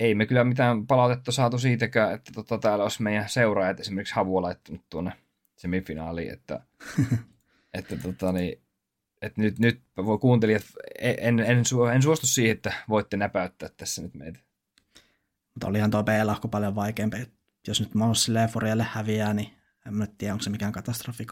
[0.00, 4.42] ei me kyllä mitään palautetta saatu siitäkään, että tota, täällä olisi meidän seuraajat esimerkiksi Havua
[4.42, 5.12] laittanut tuonne
[5.56, 6.60] semifinaaliin, että,
[7.74, 8.62] että, tota, niin,
[9.22, 10.62] että nyt, nyt voi kuuntelijat,
[11.00, 14.38] en, en, en suostu siihen, että voitte näpäyttää tässä nyt meitä.
[15.54, 17.16] Mutta olihan tuo B-lahko paljon vaikeampi.
[17.68, 19.50] Jos nyt Maus Forialle häviää, niin
[19.86, 21.26] en mä tiedä, onko se mikään katastrofi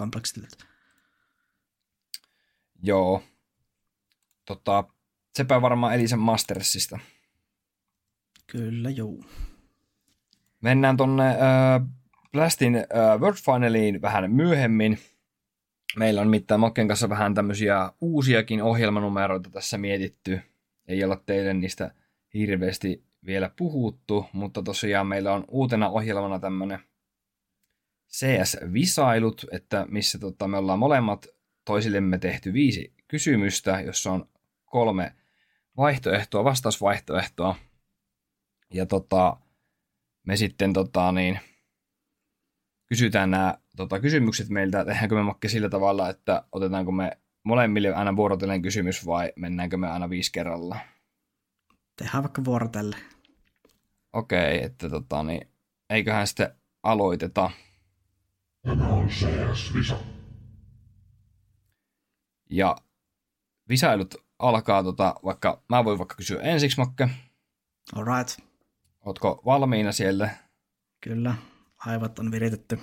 [2.83, 3.23] Joo.
[4.45, 4.85] Tota,
[5.37, 6.99] sepä varmaan Elisen Mastersista.
[8.51, 9.25] Kyllä, juu.
[10.61, 11.37] Mennään tonne äh,
[12.33, 14.99] Blastin äh, World Finaliin vähän myöhemmin.
[15.97, 20.41] Meillä on mitään Mokken kanssa vähän tämmöisiä uusiakin ohjelmanumeroita tässä mietitty.
[20.89, 21.95] Ei olla teille niistä
[22.35, 26.79] hirveästi vielä puhuttu, mutta tosiaan meillä on uutena ohjelmana tämmöinen
[28.09, 31.27] CS-visailut, että missä tota, me ollaan molemmat
[31.65, 34.29] toisillemme tehty viisi kysymystä, jossa on
[34.65, 35.13] kolme
[35.77, 37.57] vaihtoehtoa, vastausvaihtoehtoa,
[38.75, 39.37] ja tota,
[40.27, 41.41] me sitten tota, niin,
[42.87, 48.17] kysytään nämä tota, kysymykset meiltä, tehdäänkö me makke sillä tavalla, että otetaanko me molemmille aina
[48.17, 50.79] vuorotellen kysymys vai mennäänkö me aina viisi kerralla?
[51.97, 52.97] Tehdään vaikka vuorotelle.
[54.13, 55.49] Okei, okay, että tota, niin,
[55.91, 57.51] eiköhän sitten aloiteta.
[58.63, 59.97] Tämä on CS-visa.
[62.51, 62.77] Ja
[63.69, 67.11] visailut alkaa, tota, vaikka mä voin vaikka kysyä ensiksi, Makke.
[67.95, 68.50] Alright.
[69.07, 70.31] Ootko valmiina siellä?
[71.01, 71.35] Kyllä,
[71.87, 72.79] aivot on viritetty.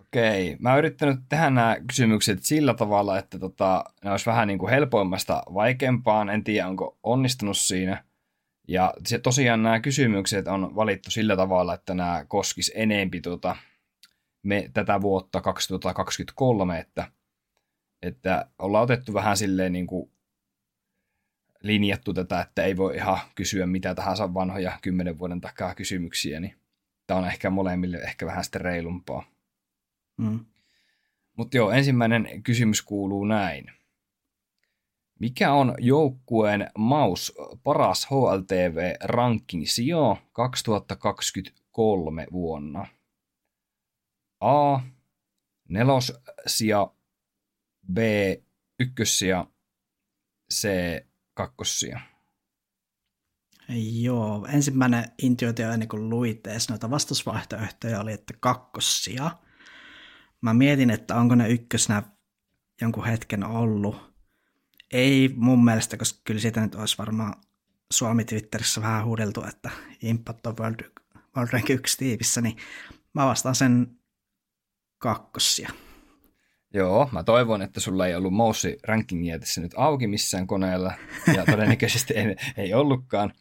[0.00, 4.58] Okei, mä oon yrittänyt tehdä nämä kysymykset sillä tavalla, että tota, ne olisi vähän niin
[4.58, 6.28] kuin helpoimmasta vaikeampaan.
[6.28, 8.04] En tiedä, onko onnistunut siinä.
[8.68, 13.56] Ja se, tosiaan nämä kysymykset on valittu sillä tavalla, että nämä koskis enempi tota,
[14.42, 17.12] me, tätä vuotta 2023, että,
[18.02, 20.10] että ollaan otettu vähän silleen niin kuin
[21.62, 26.54] linjattu tätä, että ei voi ihan kysyä mitä tahansa vanhoja kymmenen vuoden takaa kysymyksiä, niin
[27.06, 29.24] tämä on ehkä molemmille ehkä vähän sitten reilumpaa.
[30.16, 30.44] Mm.
[31.36, 33.72] Mutta joo, ensimmäinen kysymys kuuluu näin.
[35.20, 37.32] Mikä on joukkueen maus
[37.64, 42.86] paras HLTV ranking sijo 2023 vuonna?
[44.40, 44.80] A.
[45.68, 46.88] Nelosia,
[47.92, 47.98] B.
[48.80, 49.44] Ykkössiä,
[50.52, 50.68] C
[51.38, 52.00] kakkosia?
[54.02, 59.30] Joo, ensimmäinen intuitio ennen kuin luit edes noita vastusvaihtoehtoja oli, että kakkosia.
[60.40, 62.02] Mä mietin, että onko ne ykkösenä
[62.80, 64.14] jonkun hetken ollut.
[64.92, 67.34] Ei mun mielestä, koska kyllä siitä nyt olisi varmaan
[67.90, 69.70] Suomi Twitterissä vähän huudeltu, että
[70.02, 70.92] Impact on World,
[71.36, 72.56] World Rank 1 tiivissä, niin
[73.14, 73.98] mä vastaan sen
[74.98, 75.70] kakkosia.
[76.74, 80.92] Joo, mä toivon, että sulla ei ollut mouse rankingia tässä nyt auki missään koneella,
[81.36, 83.32] ja todennäköisesti ei, ei ollutkaan.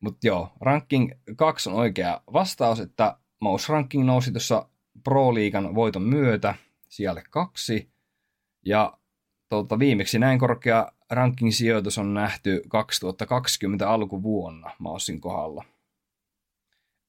[0.00, 4.68] Mutta joo, ranking 2 on oikea vastaus, että mouse ranking nousi tuossa
[5.04, 6.54] Pro Liigan voiton myötä
[6.88, 7.90] sijalle kaksi,
[8.64, 8.98] ja
[9.48, 15.64] tuota, viimeksi näin korkea ranking-sijoitus on nähty 2020 alkuvuonna Mausin kohdalla.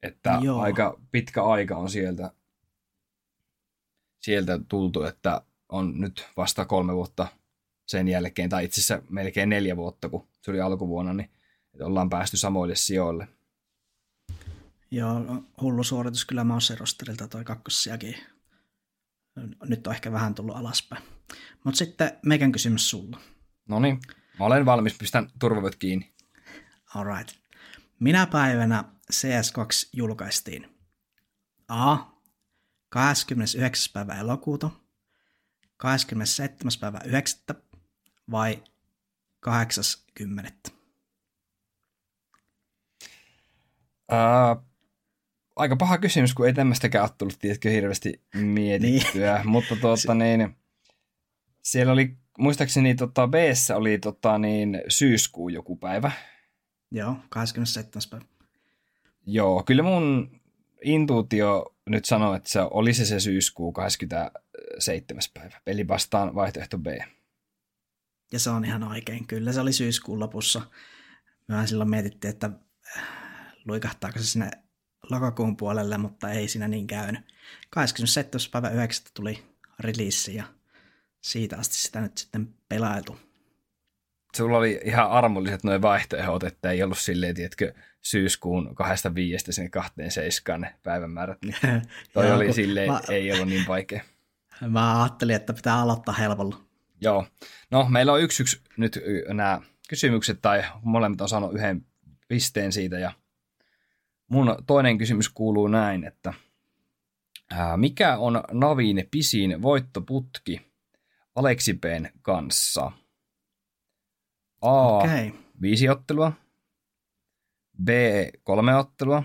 [0.04, 0.62] Että Joo.
[0.62, 2.32] aika pitkä aika on sieltä,
[4.20, 7.28] sieltä tultu, että on nyt vasta kolme vuotta
[7.86, 11.30] sen jälkeen, tai itse asiassa melkein neljä vuotta, kun se oli alkuvuonna, niin
[11.74, 13.28] että ollaan päästy samoille sijoille.
[14.92, 18.16] Joo, hullu suoritus kyllä Mausserosterilta toi kakkossiakin.
[19.64, 21.04] Nyt on ehkä vähän tullut alaspäin.
[21.64, 23.20] Mutta sitten meikän kysymys sulla.
[23.68, 24.00] No niin,
[24.40, 26.14] mä olen valmis, pistän turvavyöt kiinni.
[26.96, 27.36] Alright.
[28.00, 30.78] Minä päivänä CS2 julkaistiin?
[31.68, 31.98] A.
[32.90, 33.94] 29.
[33.94, 34.70] päivä elokuuta,
[35.82, 36.72] 27.
[36.80, 37.40] päivä 9.
[38.32, 38.64] vai
[39.40, 40.54] 80.
[44.12, 44.66] Uh,
[45.56, 49.50] aika paha kysymys, kun ei tämmöistäkään ole tullut, tiedätkö, hirveästi mietittyä, niin.
[49.50, 50.56] mutta tuota, niin,
[51.62, 53.34] siellä oli, muistaakseni tota, b
[53.76, 56.12] oli tota, niin, syyskuu joku päivä.
[56.92, 58.02] Joo, 27.
[58.10, 58.26] päivä.
[59.26, 60.32] Joo, kyllä mun
[60.84, 65.22] intuutio nyt sanoo, että se oli se, syyskuu 27.
[65.34, 65.62] päivä.
[65.68, 66.88] Eli vastaan vaihtoehto B.
[68.32, 69.28] Ja se on ihan oikein.
[69.28, 70.62] Kyllä se oli syyskuun lopussa.
[71.48, 72.50] Mehän silloin mietittiin, että
[72.98, 73.04] äh,
[73.66, 74.52] luikahtaako se sinne
[75.10, 77.22] lokakuun puolelle, mutta ei siinä niin käynyt.
[77.70, 78.52] 27.
[78.52, 79.06] päivä 9.
[79.14, 79.44] tuli
[79.80, 80.44] release ja
[81.22, 83.20] siitä asti sitä nyt sitten pelailtu.
[84.36, 89.70] Sulla oli ihan armolliset noin vaihtoehdot, että ei ollut silleen, tiedätkö, syyskuun kahdesta viiestä sinne
[89.70, 91.82] kahteen seiskaan ne päivämäärät, niin
[92.14, 94.04] toi Joo, oli silleen, mä, ei ollut niin vaikea.
[94.68, 96.58] Mä ajattelin, että pitää aloittaa helpolla.
[97.02, 97.28] Joo.
[97.72, 99.00] No, meillä on yksi, yksi nyt
[99.34, 101.86] nämä kysymykset, tai molemmat on saanut yhden
[102.28, 103.12] pisteen siitä, ja
[104.28, 106.34] mun toinen kysymys kuuluu näin, että
[107.52, 110.62] ää, mikä on Navin pisin voittoputki
[111.36, 112.92] Aleksipeen kanssa?
[114.62, 114.98] A.
[114.98, 115.32] Okay.
[115.62, 116.34] Viisi ottelua.
[117.84, 117.90] B.
[118.44, 119.24] Kolme ottelua.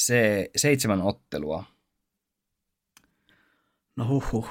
[0.00, 0.12] C.
[0.56, 1.64] Seitsemän ottelua.
[3.96, 4.48] No huhhuh.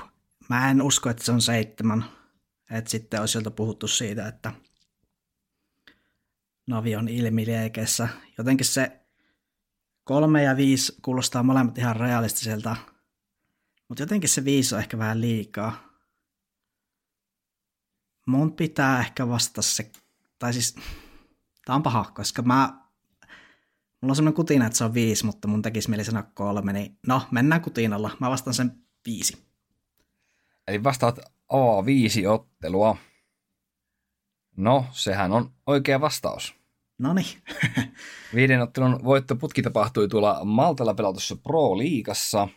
[0.50, 2.06] Mä en usko, että se on seitsemän.
[2.72, 4.52] Että sitten olisi sieltä puhuttu siitä, että
[6.68, 8.10] Navi on ilmiliekeissä.
[8.38, 9.00] Jotenkin se
[10.04, 12.76] kolme ja viisi kuulostaa molemmat ihan realistiselta,
[13.88, 15.92] mutta jotenkin se viisi on ehkä vähän liikaa.
[18.28, 19.92] Mun pitää ehkä vastata se,
[20.40, 20.76] tai siis
[21.65, 22.74] Tämä on paha, koska mä,
[24.02, 26.97] mulla on semmoinen kutina, että se on viisi, mutta mun tekisi mieli sanoa kolme, niin
[27.08, 28.12] no, mennään kutinalla.
[28.19, 28.71] Mä vastaan sen
[29.06, 29.38] viisi.
[30.67, 31.19] Eli vastaat
[31.50, 32.97] A, viisi ottelua.
[34.58, 36.56] No, sehän on oikea vastaus.
[37.00, 37.38] No niin.
[38.36, 42.47] Viiden ottelun voittoputki tapahtui tuolla Maltalla pelatussa Pro-liigassa.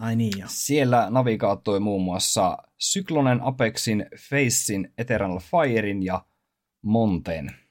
[0.00, 0.46] Ai niin jo.
[0.48, 6.24] Siellä navigaattoi muun muassa Syklonen, Apexin, Facein, Eternal Firein ja
[6.82, 7.63] Monten.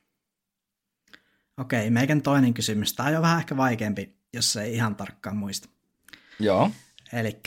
[1.58, 2.94] Okei, meikän toinen kysymys.
[2.94, 5.70] Tämä on jo vähän ehkä vaikeampi, jos ei ihan tarkkaan muista.
[6.40, 6.72] Joo.
[7.14, 7.40] Eli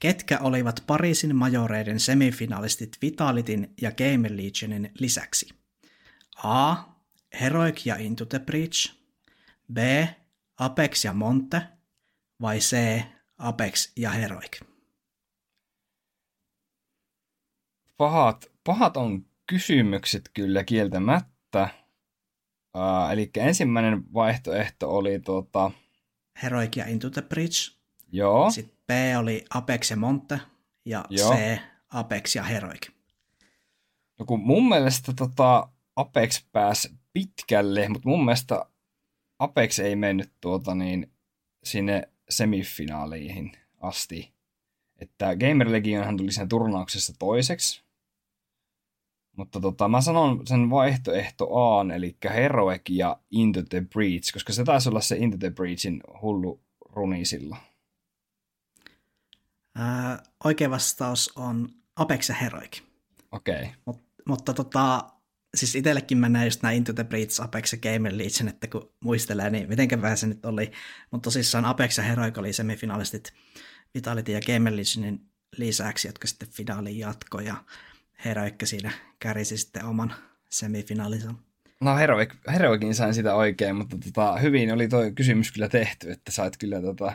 [0.00, 5.48] ketkä olivat Pariisin majoreiden semifinalistit Vitalitin ja Gamer Legionin lisäksi?
[6.44, 6.76] A.
[7.40, 8.94] Heroic ja Into the Breach.
[9.72, 9.78] B.
[10.58, 11.62] Apex ja Monte.
[12.40, 13.02] Vai C.
[13.38, 14.60] Apex ja Heroic?
[17.96, 21.68] Pahat, pahat on kysymykset kyllä kieltämättä.
[22.76, 25.70] Uh, eli ensimmäinen vaihtoehto oli tuota...
[26.42, 27.78] Heroic ja Into the Bridge.
[28.12, 28.50] Joo.
[28.50, 30.40] Sitten B oli Apex ja Monte
[30.84, 31.34] ja Joo.
[31.34, 32.88] C Apex ja Heroic.
[34.18, 38.66] No kun mun mielestä tota Apex pääsi pitkälle, mutta mun mielestä
[39.38, 41.12] Apex ei mennyt tuota niin,
[41.64, 44.32] sinne semifinaaliin asti.
[44.98, 47.82] Että Gamer Legionhan tuli siinä turnauksessa toiseksi,
[49.38, 54.64] mutta tota, mä sanon sen vaihtoehto A, eli Heroic ja Into the Breach, koska se
[54.64, 57.56] taisi olla se Into the Breachin hullu runisilla.
[59.74, 62.80] Ää, oikea vastaus on Apex ja Heroic.
[63.32, 63.62] Okei.
[63.62, 63.68] Okay.
[63.84, 65.04] Mut, mutta tota,
[65.56, 69.50] siis itsellekin menee just nämä Into the Breach, Apex ja Gamer Legion, että kun muistelee,
[69.50, 70.72] niin mitenkä vähän se nyt oli.
[71.10, 73.32] Mutta tosissaan Apex ja Heroic oli semifinalistit
[73.94, 75.20] Vitality ja Gamer Legionin
[75.56, 77.44] lisäksi, jotka sitten finaaliin jatkoi.
[77.44, 77.64] Ja
[78.24, 80.14] Heroikka siinä kärisi sitten oman
[80.50, 81.34] semifinaalinsa.
[81.80, 86.32] No Heroik, Heroikin sain sitä oikein, mutta tota, hyvin oli tuo kysymys kyllä tehty, että
[86.32, 87.12] sait kyllä, tota,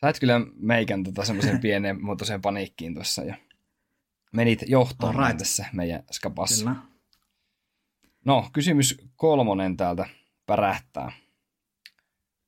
[0.00, 3.22] sait kyllä meikän tota, semmoisen pienen muotoisen paniikkiin tuossa.
[3.22, 3.36] Ja...
[4.32, 5.38] menit johtoon Alright.
[5.38, 6.64] tässä meidän skapassa.
[6.64, 6.76] Kyllä.
[8.24, 10.06] No, kysymys kolmonen täältä
[10.46, 11.12] pärähtää.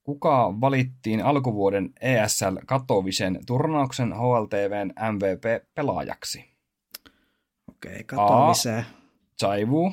[0.02, 6.55] Kuka valittiin alkuvuoden ESL Katovisen turnauksen HLTVn MVP-pelaajaksi?
[7.76, 8.84] Okei, katoamiseen.
[9.40, 9.92] Chaivu,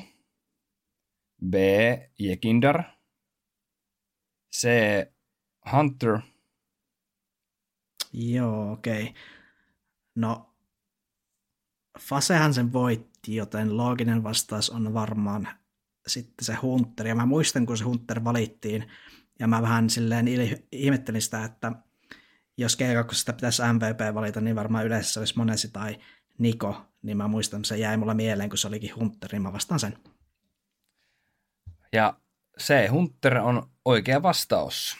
[1.50, 1.54] B.
[2.18, 2.82] Jekindar,
[4.56, 4.68] C.
[5.72, 6.18] Hunter,
[8.12, 9.14] Joo, okei.
[10.14, 10.54] No,
[12.00, 15.48] Fasehan sen voitti, joten looginen vastaus on varmaan
[16.06, 17.06] sitten se Hunter.
[17.06, 18.92] Ja mä muistan, kun se Hunter valittiin,
[19.38, 21.72] ja mä vähän silleen il- ihmettelin sitä, että
[22.56, 25.96] jos G2 pitäisi MVP valita, niin varmaan yleensä se olisi Monesi tai
[26.38, 29.80] Niko, niin mä muistan, se jäi mulle mieleen, kun se olikin Hunter, niin mä vastaan
[29.80, 29.98] sen.
[31.92, 32.16] ja
[32.60, 32.88] C.
[32.90, 34.96] Hunter on oikea vastaus.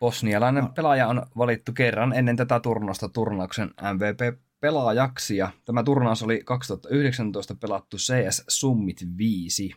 [0.00, 0.70] Bosnialainen No.
[0.74, 7.96] pelaaja on valittu kerran ennen tätä turnausta turnauksen MVP-pelaajaksi, ja tämä turnaus oli 2019 pelattu
[7.96, 9.74] CS Summit 5.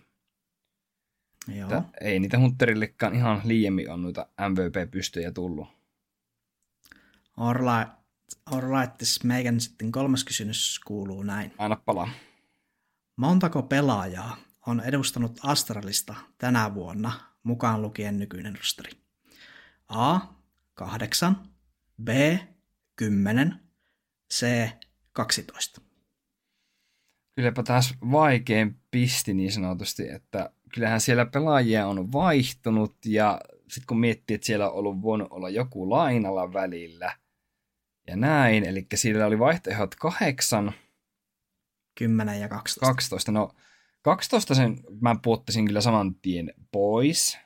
[1.48, 1.64] Joo.
[1.64, 5.68] Että ei niitä Hunterillekaan ihan liiemmin on noita MVP-pystyjä tullut.
[7.38, 7.94] Alright,
[8.46, 11.54] alright, this meidän sitten kolmas kysymys kuuluu näin.
[11.58, 12.10] Aina palaa.
[13.16, 17.12] Montako pelaajaa on edustanut Astralista tänä vuonna,
[17.44, 18.92] mukaan lukien nykyinen rosteri?
[19.88, 20.20] A.
[20.74, 21.36] 8,
[22.04, 22.10] B.
[22.96, 23.60] 10,
[24.34, 24.68] C.
[25.12, 25.82] 12.
[27.36, 34.00] Kylläpä taas vaikein pisti niin sanotusti, että kyllähän siellä pelaajia on vaihtunut ja sitten kun
[34.00, 37.16] miettii, että siellä on ollut voinut olla joku lainalla välillä
[38.08, 40.74] ja näin, eli siellä oli vaihtoehdot 8,
[41.96, 42.86] 10 ja 12.
[42.86, 43.52] 12, no
[44.04, 47.38] 12 sen mä puottaisin kyllä saman tien pois.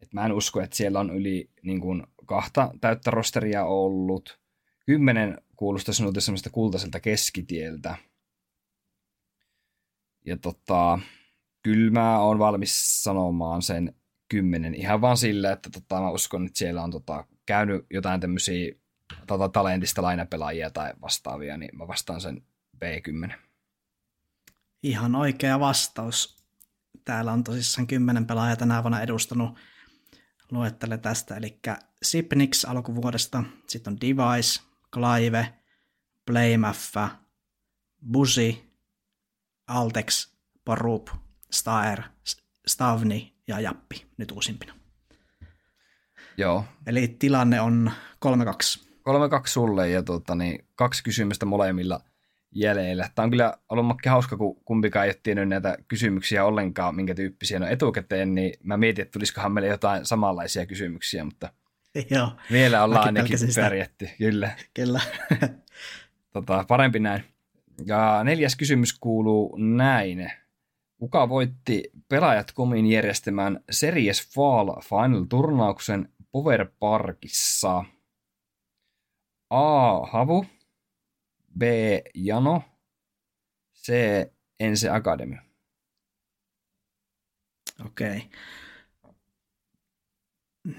[0.00, 4.40] Et mä en usko, että siellä on yli niin kuin, kahta täyttä rosteria ollut.
[4.86, 7.96] Kymmenen kuulostaa sinulta semmoista kultaiselta keskitieltä.
[10.26, 10.98] Ja tota,
[11.62, 13.94] kyllä mä oon valmis sanomaan sen
[14.28, 18.74] kymmenen ihan vaan sillä, että tota, mä uskon, että siellä on tota, käynyt jotain tämmöisiä
[19.26, 22.42] tota, talentista lainapelaajia tai vastaavia, niin mä vastaan sen
[22.84, 23.32] B10.
[24.82, 26.44] Ihan oikea vastaus.
[27.04, 29.58] Täällä on tosissaan 10 pelaajaa tänä vuonna edustanut.
[30.50, 31.60] Luettele tästä, eli
[32.02, 34.60] Sipnix alkuvuodesta, sitten on Device,
[34.94, 35.54] Clive,
[36.26, 37.08] Playmaffa,
[38.12, 38.72] Busi,
[39.66, 40.32] Altex,
[40.64, 41.08] Porup,
[41.50, 42.02] Staer,
[42.66, 44.74] Stavni ja Jappi nyt uusimpina.
[46.36, 47.92] Joo, Eli tilanne on
[48.26, 48.87] 3-2.
[49.08, 49.10] 3-2
[49.44, 52.00] sulle ja tota, niin, kaksi kysymystä molemmilla
[52.54, 53.10] jäljellä.
[53.14, 57.14] Tämä on kyllä ollut makki hauska, kun kumpikaan ei ole tiennyt näitä kysymyksiä ollenkaan, minkä
[57.14, 61.52] tyyppisiä ne on etukäteen, niin mä mietin, että tulisikohan meille jotain samanlaisia kysymyksiä, mutta
[62.10, 64.08] Joo, vielä ollaan Mäkin ainakin pärjätty.
[64.18, 65.00] Kyllä, kyllä.
[66.32, 67.24] tota, parempi näin.
[67.86, 70.30] Ja neljäs kysymys kuuluu näin.
[70.98, 77.84] Kuka voitti pelaajat komin järjestämään Series Fall Final-turnauksen Power Parkissa?
[79.50, 80.06] A.
[80.06, 80.46] Havu,
[81.58, 81.62] B.
[82.14, 82.62] Jano,
[83.74, 83.92] C.
[84.60, 85.36] Ense Academy.
[87.86, 88.30] Okei.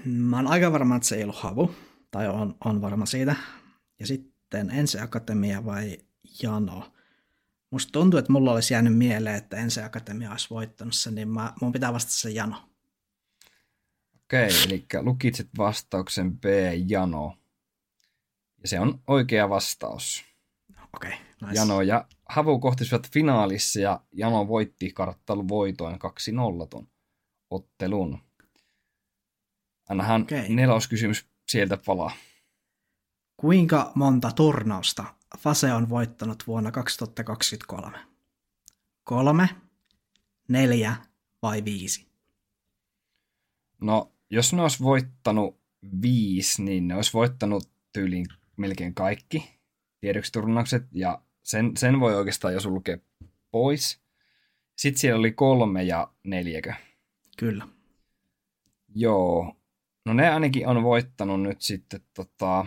[0.04, 1.74] Mä oon aika varma, että se ei ollut havu,
[2.10, 3.36] tai on, on varma siitä.
[3.98, 5.98] Ja sitten Ensi Akatemia vai
[6.42, 6.92] Jano.
[7.70, 11.52] Musta tuntuu, että mulla olisi jäänyt mieleen, että Ensi Akatemia olisi voittanut sen, niin mä,
[11.60, 12.56] mun pitää vastata se Jano.
[14.24, 16.44] Okei, eli lukitset vastauksen B.
[16.88, 17.36] Jano.
[18.62, 20.24] Ja se on oikea vastaus.
[20.94, 21.54] Okei, nice.
[21.54, 26.88] Jano ja Havu kohtisivat finaalissa ja Jano voitti karttelun voitoin 2-0 ton
[27.50, 28.18] ottelun.
[29.88, 30.54] Annahan Okei.
[30.54, 32.12] neloskysymys sieltä palaa.
[33.36, 35.04] Kuinka monta turnausta
[35.38, 37.98] Fase on voittanut vuonna 2023?
[39.04, 39.48] Kolme,
[40.48, 40.96] neljä
[41.42, 42.06] vai viisi?
[43.80, 45.60] No, jos ne olisi voittanut
[46.02, 48.26] viisi, niin ne olisi voittanut tyyliin
[48.60, 49.60] melkein kaikki
[50.00, 52.98] tiedoksi turnaukset, ja sen, sen voi oikeastaan jo sulkea
[53.50, 54.02] pois.
[54.76, 56.74] Sitten siellä oli kolme ja neljäkö.
[57.38, 57.68] Kyllä.
[58.94, 59.56] Joo.
[60.06, 62.66] No ne ainakin on voittanut nyt sitten tota...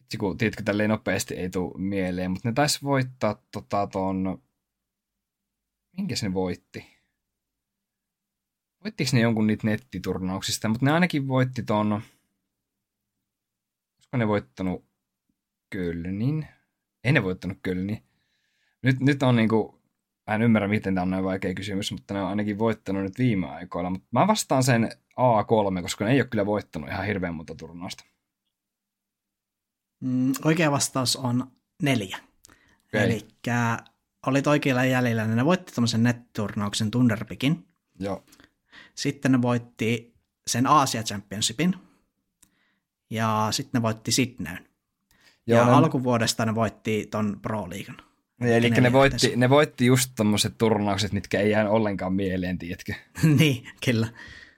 [0.00, 4.42] Vitsi kun, tiedätkö, tälleen nopeasti ei tule mieleen, mutta ne taisi voittaa tota ton...
[5.96, 6.99] Minkäs ne voitti?
[8.84, 11.92] Voittiko ne jonkun niitä nettiturnauksista, mutta ne ainakin voitti ton...
[11.92, 14.84] Olisiko ne voittanut
[15.70, 16.46] Kölnin?
[17.04, 18.02] Ei ne voittanut Kölnin.
[18.82, 19.80] Nyt, nyt on niinku
[20.30, 23.18] Mä en ymmärrä, miten tämä on näin vaikea kysymys, mutta ne on ainakin voittanut nyt
[23.18, 23.90] viime aikoina.
[23.90, 28.04] Mutta mä vastaan sen A3, koska ne ei ole kyllä voittanut ihan hirveän monta turnausta.
[30.00, 31.46] Mm, oikea vastaus on
[31.82, 32.18] neljä.
[32.84, 33.04] Okei.
[33.04, 33.28] Eli
[34.26, 37.66] olit oikeilla jäljellä, niin ne voitti tämmöisen netturnauksen Thunderpikin.
[37.98, 38.24] Joo.
[38.94, 40.14] Sitten ne voitti
[40.46, 41.74] sen Asia Championshipin.
[43.10, 44.68] Ja sitten ne voitti Sydneyn.
[45.46, 47.96] Joo, ja ne- alkuvuodesta ne voitti ton Pro Liigan.
[48.40, 52.94] Eli ne neljä voitti, ne voitti just tommoset turnaukset, mitkä ei jää ollenkaan mieleen, tiedätkö?
[53.38, 54.08] niin, kyllä.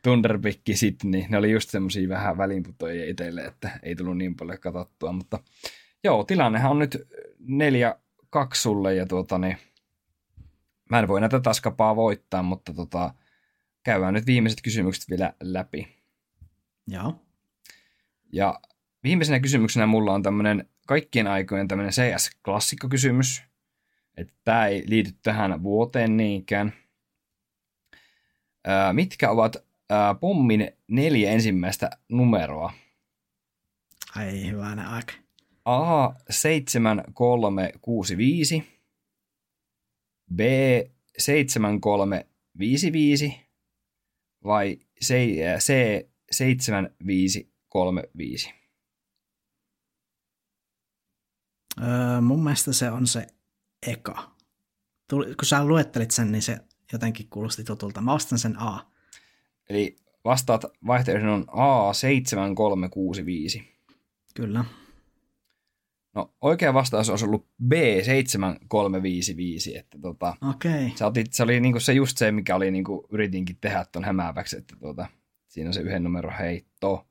[0.02, 5.12] Thunderbikki Sydney, ne oli just semmosia vähän välinputoja itselle, että ei tullut niin paljon katsottua,
[5.12, 5.38] mutta
[6.04, 6.98] joo, tilannehan on nyt
[7.38, 7.94] neljä
[8.30, 9.56] kaksi sulle ja tuota niin,
[10.90, 13.14] mä en voi näitä taskapaa voittaa, mutta tota,
[13.82, 15.88] käydään nyt viimeiset kysymykset vielä läpi.
[16.88, 17.20] Joo.
[18.32, 18.60] Ja
[19.04, 23.42] viimeisenä kysymyksenä mulla on tämmöinen kaikkien aikojen tämmöinen CS-klassikkokysymys.
[24.16, 26.72] Että tämä ei liity tähän vuoteen niinkään.
[28.64, 29.56] Ää, mitkä ovat
[29.90, 32.72] ää, pommin neljä ensimmäistä numeroa?
[34.16, 35.12] Ai hyvänä aika.
[35.64, 38.64] A 7365,
[40.34, 40.40] B
[41.18, 43.51] 7355
[44.44, 45.14] vai C,
[45.58, 45.72] C
[46.30, 48.54] 7535?
[51.82, 53.26] Öö, mun mielestä se on se
[53.86, 54.32] eka.
[55.10, 56.58] Tuli, kun sä luettelit sen, niin se
[56.92, 58.00] jotenkin kuulosti tutulta.
[58.00, 58.86] Mä ostan sen A.
[59.68, 63.62] Eli vastaat vaihtoehdon on A7365.
[64.34, 64.64] Kyllä.
[66.14, 70.72] No oikea vastaus olisi ollut B7355, että tota, Okei.
[70.72, 70.90] Okay.
[70.96, 74.56] sä otit, se oli niinku se just se, mikä oli niinku, yritinkin tehdä ton hämääväksi,
[74.56, 75.06] että tota,
[75.48, 77.08] siinä on se yhden numero heitto.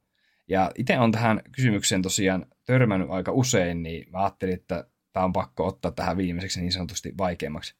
[0.48, 5.34] Ja itse on tähän kysymykseen tosiaan törmännyt aika usein, niin mä ajattelin, että tämä on
[5.34, 7.76] pakko ottaa tähän viimeiseksi niin sanotusti vaikeammaksi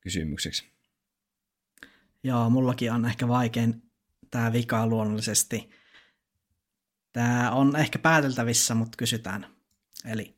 [0.00, 0.68] kysymykseksi.
[2.22, 3.82] Joo, mullakin on ehkä vaikein
[4.30, 5.70] tämä vika luonnollisesti.
[7.12, 9.46] Tämä on ehkä pääteltävissä, mutta kysytään.
[10.04, 10.34] Eli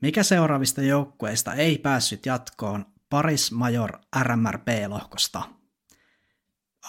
[0.00, 5.42] mikä seuraavista joukkueista ei päässyt jatkoon Paris Major RMRP-lohkosta?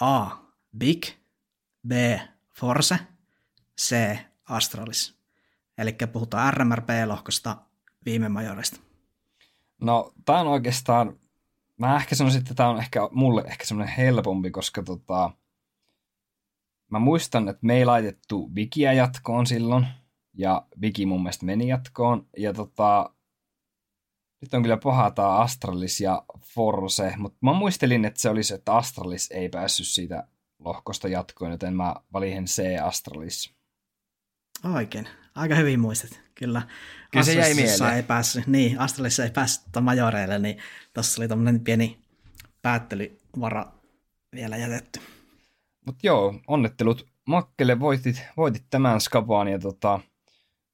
[0.00, 0.26] A.
[0.78, 1.02] Big,
[1.88, 1.92] B.
[2.58, 2.98] Force,
[3.80, 4.16] C.
[4.48, 5.18] Astralis.
[5.78, 7.56] Eli puhutaan RMRP-lohkosta
[8.04, 8.80] viime majorista.
[9.80, 11.18] No, tämä on oikeastaan,
[11.76, 15.30] mä ehkä sanoisin, että tämä on ehkä mulle ehkä semmoinen helpompi, koska tota,
[16.90, 19.86] mä muistan, että me ei laitettu Vikiä jatkoon silloin,
[20.34, 23.14] ja Viki mun mielestä meni jatkoon, ja tota,
[24.40, 26.24] nyt on kyllä paha tää Astralis ja
[26.54, 30.26] Force, mutta mä muistelin, että se olisi, että Astralis ei päässyt siitä
[30.58, 33.54] lohkosta jatkoon, joten mä valin C Astralis.
[34.74, 35.08] Oikein.
[35.34, 36.62] Aika hyvin muistat, kyllä.
[37.10, 37.96] Kyllä se jäi mieleen.
[37.96, 40.58] ei päässyt, niin, Astralissa ei päässyt tota majoreille, niin
[40.94, 41.98] tuossa oli tämmöinen pieni
[42.62, 43.72] päättelyvara
[44.34, 45.00] vielä jätetty.
[45.86, 50.00] Mutta joo, onnittelut Makkelle, voitit, voitit tämän skapaan ja tota,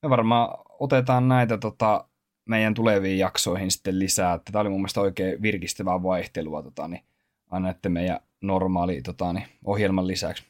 [0.02, 2.08] me varmaan otetaan näitä tota,
[2.44, 4.40] meidän tuleviin jaksoihin sitten lisää.
[4.52, 7.04] Tämä oli mun mielestä oikein virkistävää vaihtelua tota, niin,
[7.50, 10.44] aina että meidän normaali tota, niin, ohjelman lisäksi.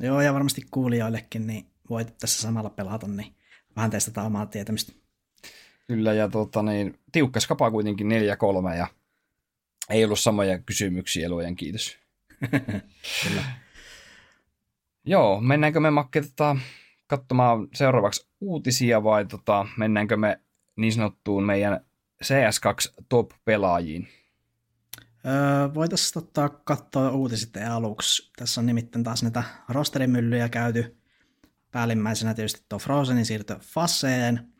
[0.00, 3.34] Joo, ja varmasti kuulijoillekin, niin voit tässä samalla pelata, niin
[3.76, 4.92] vähän testataan omaa tietämistä.
[5.86, 8.86] Kyllä, ja tota, niin, tiukka skapa kuitenkin 4-3 ja
[9.90, 11.98] ei ollut samoja kysymyksiä, luojan kiitos.
[13.22, 13.42] Kyllä.
[15.04, 16.56] Joo, mennäänkö me Makke tota,
[17.16, 20.40] katsomaan seuraavaksi uutisia vai tota, mennäänkö me
[20.76, 21.80] niin sanottuun meidän
[22.24, 24.08] CS2 top-pelaajiin?
[25.26, 28.32] Öö, Voitaisiin ottaa katsoa uutiset aluksi.
[28.36, 30.96] Tässä on nimittäin taas näitä rosterimyllyjä käyty.
[31.70, 34.52] Päällimmäisenä tietysti tuo Frozenin siirto Faseen.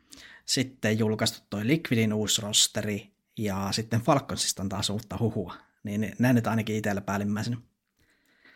[0.46, 3.12] Sitten julkaistu toi Liquidin uusi rosteri.
[3.38, 5.54] Ja sitten Falconsista on taas uutta huhua.
[5.84, 7.56] Niin ne nyt ainakin itsellä päällimmäisenä.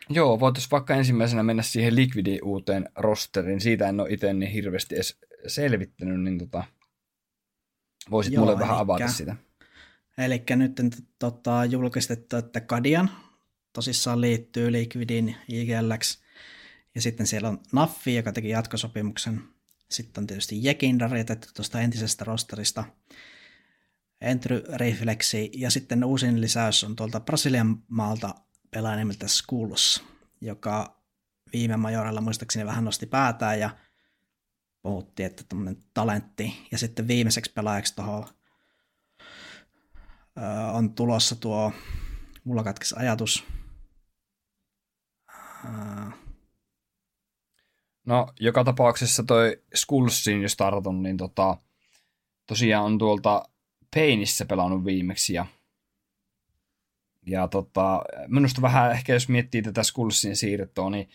[0.09, 3.61] Joo, voitaisiin vaikka ensimmäisenä mennä siihen Liquidin uuteen rosteriin.
[3.61, 6.63] Siitä en ole itse niin hirveästi edes selvittänyt, niin tota,
[8.11, 9.35] voisit Joo, mulle vähän elikkä- avata sitä.
[10.17, 13.09] Eli nyt tota, julkistettu, että Kadian
[13.73, 16.21] tosissaan liittyy Liquidin IGLX.
[16.95, 19.41] Ja sitten siellä on Naffi, joka teki jatkosopimuksen.
[19.91, 22.83] Sitten on tietysti Jekindar jätetty tuosta entisestä rosterista.
[24.21, 28.35] Entry Reflexi ja sitten uusin lisäys on tuolta Brasilian maalta
[28.77, 30.03] pelaaja nimeltä Skulls,
[30.41, 31.01] joka
[31.53, 33.69] viime majorilla muistaakseni vähän nosti päätään ja
[34.81, 36.67] puhuttiin, että tämmöinen talentti.
[36.71, 38.27] Ja sitten viimeiseksi pelaajaksi tuohon
[40.73, 41.73] on tulossa tuo,
[42.43, 43.43] mulla katkesi ajatus.
[48.05, 51.57] No, joka tapauksessa toi Skullsin, jos tartun, niin tota,
[52.47, 53.43] tosiaan on tuolta
[53.95, 55.45] Painissä pelannut viimeksi ja
[57.27, 61.09] ja tota, minusta vähän ehkä jos miettii tätä Skullsin siirtoa, niin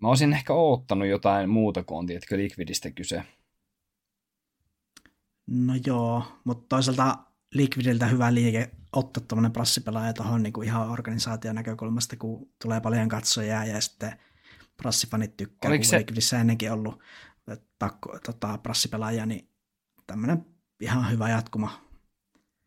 [0.00, 3.22] mä olisin ehkä oottanut jotain muuta kuin on, tiedätkö, Liquidistä kyse.
[5.46, 7.18] No joo, mutta toisaalta
[7.54, 13.64] Liquidiltä hyvä liike ottaa tuommoinen prassipelaaja tuohon niin ihan organisaation näkökulmasta, kun tulee paljon katsojia
[13.64, 14.12] ja sitten
[14.76, 15.98] prassifanit tykkää, Oliko kun se...
[15.98, 17.02] Liquidissä ennenkin ollut
[17.78, 19.48] takko, tota, prassipelaaja, niin
[20.06, 20.46] tämmöinen
[20.80, 21.91] ihan hyvä jatkuma.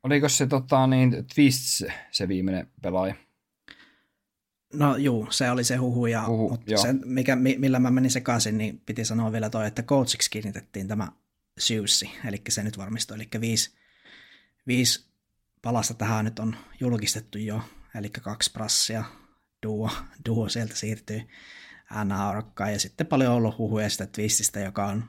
[0.05, 3.15] Oliko se tota, niin, Twist se viimeinen pelaaja?
[4.73, 8.57] No juu, se oli se huhu, ja, huhu mutta se, mikä, millä mä menin sekaisin,
[8.57, 11.07] niin piti sanoa vielä toi, että coachiksi kiinnitettiin tämä
[11.57, 13.75] syyssi, eli se nyt varmistui, eli viisi,
[14.67, 15.09] viisi
[15.61, 17.61] palasta tähän nyt on julkistettu jo,
[17.95, 19.03] eli kaksi prassia,
[19.65, 19.89] duo,
[20.25, 21.21] duo sieltä siirtyy
[22.03, 25.03] NA-orkkaan, ja sitten paljon ollut huhuja sitä Twististä, joka on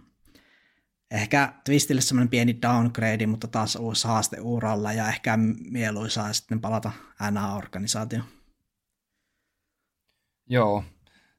[1.10, 5.38] ehkä Twistille semmoinen pieni downgrade, mutta taas uusi haaste uralla, ja ehkä
[5.70, 6.92] mieluisaa sitten palata
[7.30, 8.24] NA-organisaatioon.
[10.48, 10.84] Joo,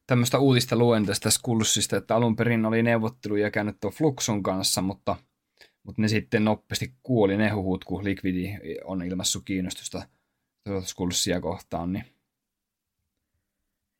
[0.08, 5.16] tämmöistä uutista luen tästä Skullsista, että alun perin oli neuvotteluja käynyt tuon Fluxon kanssa, mutta,
[5.84, 10.08] mutta ne sitten nopeasti kuoli ne huhut, kun Liquidi on ilmassut kiinnostusta
[10.84, 11.94] Skullsia kohtaan.
[11.94, 12.17] Niin.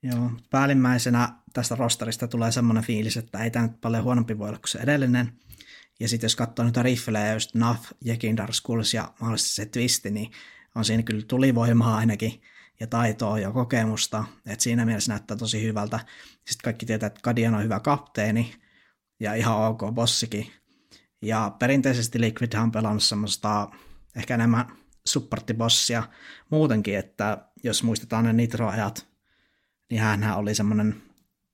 [0.02, 4.58] Joo, päällimmäisenä tästä rosterista tulee semmoinen fiilis, että ei tämä nyt paljon huonompi voi olla
[4.58, 5.32] kuin se edellinen.
[6.00, 10.30] Ja sitten jos katsoo niitä riffilejä, just Nuff, Jekindar, Skulls ja mahdollisesti se Twisti, niin
[10.74, 12.42] on siinä kyllä tulivoimaa ainakin
[12.80, 16.00] ja taitoa ja kokemusta, että siinä mielessä näyttää tosi hyvältä.
[16.34, 18.54] Sitten kaikki tietää, että Kadian on hyvä kapteeni
[19.20, 20.52] ja ihan ok bossikin.
[21.22, 23.68] Ja perinteisesti Liquid on pelannut semmoista
[24.16, 24.66] ehkä enemmän
[25.06, 26.02] supporttibossia
[26.50, 29.07] muutenkin, että jos muistetaan ne Nitro-ajat,
[29.90, 31.02] niin hän oli semmoinen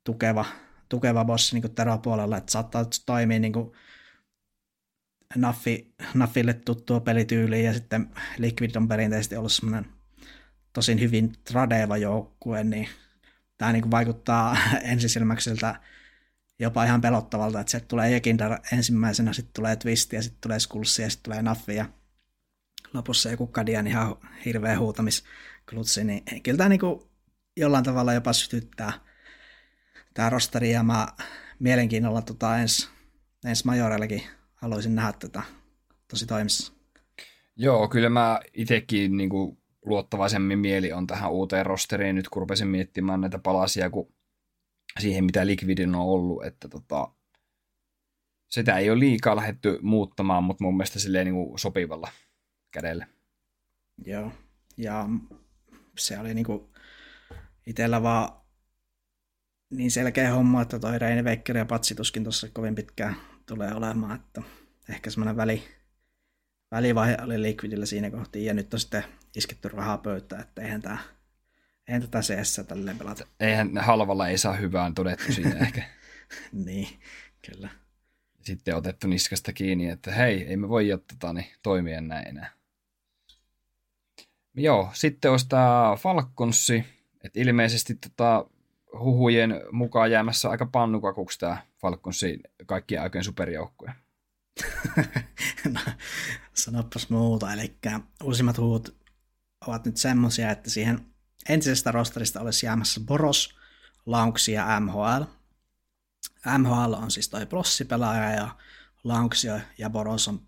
[0.04, 0.44] tukeva,
[0.88, 3.72] tukeva bossi niin Tero-puolella, että saattaa toimia niin kuin
[5.36, 9.86] Naffi, Naffille tuttua pelityyliä ja sitten Liquid on perinteisesti ollut semmoinen
[10.72, 12.88] tosin hyvin tradeva joukkue, niin
[13.58, 14.56] tämä niin vaikuttaa
[14.92, 15.80] ensisilmäkseltä
[16.58, 21.02] jopa ihan pelottavalta, että sieltä tulee Jekindar ensimmäisenä, sitten tulee Twist ja sitten tulee Skulssi
[21.02, 21.86] ja sitten tulee Naffi ja
[22.94, 26.80] lopussa joku Kadian ihan hirveä huutamisklutsi, niin kyllä tämä niin
[27.56, 28.92] jollain tavalla jopa sytyttää
[30.14, 31.08] tämä rosteri ja mä
[31.58, 32.90] mielenkiinnolla tota ens,
[33.44, 34.22] ens Majorellakin
[34.54, 35.42] haluaisin nähdä tätä
[36.08, 36.72] tosi toimissa.
[37.56, 42.68] Joo, kyllä mä itsekin niin kuin luottavaisemmin mieli on tähän uuteen rosteriin nyt, kun rupesin
[42.68, 44.14] miettimään näitä palasia kuin
[45.00, 47.12] siihen, mitä Liquidin on ollut, että tota,
[48.50, 52.08] sitä ei ole liikaa lähdetty muuttamaan, mutta mun mielestä silleen niin kuin sopivalla
[52.70, 53.06] kädellä.
[54.04, 54.32] Joo,
[54.76, 55.08] ja
[55.98, 56.73] se oli niin kuin
[57.66, 58.40] itsellä vaan
[59.70, 64.42] niin selkeä homma, että toi Reine Vekkeri ja Patsituskin tuossa kovin pitkään tulee olemaan, että
[64.88, 65.64] ehkä semmoinen väli,
[66.70, 69.04] välivaihe oli Liquidillä siinä kohti, ja nyt on sitten
[69.36, 70.98] isketty rahaa pöytään, että eihän tämä
[71.88, 73.26] eihän tätä CS tälleen pelata.
[73.40, 75.82] Eihän halvalla ei saa hyvään todettu siinä ehkä.
[76.66, 76.88] niin,
[77.50, 77.68] kyllä.
[78.42, 82.50] Sitten otettu niskasta kiinni, että hei, ei me voi tota, niin, toimia näin enää.
[84.54, 86.84] Joo, sitten olisi tämä Falconsi,
[87.24, 88.46] että ilmeisesti tota,
[88.98, 93.94] huhujen mukaan jäämässä aika pannukakuksi tämä Falconsi kaikkien aikojen superjoukkue.
[95.74, 95.80] no,
[96.54, 97.76] sanopas muuta, eli
[98.22, 98.96] uusimmat huhut
[99.66, 101.06] ovat nyt semmoisia, että siihen
[101.48, 103.56] entisestä rosterista olisi jäämässä Boros,
[104.06, 105.24] Launksi ja MHL.
[106.58, 108.48] MHL on siis toi prossipelaaja ja
[109.04, 109.48] Launksi
[109.78, 110.46] ja Boros on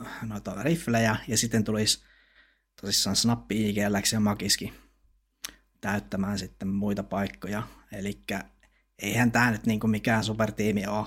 [0.00, 2.04] äh, noita rifflejä ja sitten tulisi
[2.80, 4.87] tosissaan Snappi, IGLX ja Makiski
[5.80, 7.62] täyttämään sitten muita paikkoja.
[7.92, 8.22] Eli
[8.98, 11.06] eihän tämä nyt niinku mikään supertiimi ole.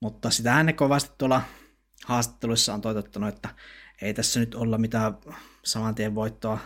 [0.00, 1.42] Mutta sitä ne kovasti tuolla
[2.06, 3.48] haastatteluissa on toitottanut, että
[4.02, 5.18] ei tässä nyt olla mitään
[5.64, 6.58] saman tien voittoa,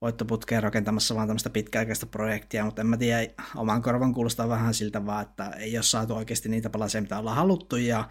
[0.00, 5.06] voittoputkeen rakentamassa, vaan tämmöistä pitkäaikaista projektia, mutta en mä tiedä, oman korvan kuulostaa vähän siltä
[5.06, 8.08] vaan, että ei ole saatu oikeasti niitä palasia, mitä ollaan haluttu, ja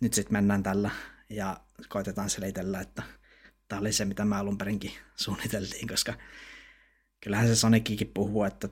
[0.00, 0.90] nyt sitten mennään tällä
[1.30, 3.02] ja koitetaan selitellä, että
[3.68, 6.14] tämä oli se, mitä mä alun perinkin suunniteltiin, koska
[7.24, 8.68] kyllähän se Sonicikin puhuu, että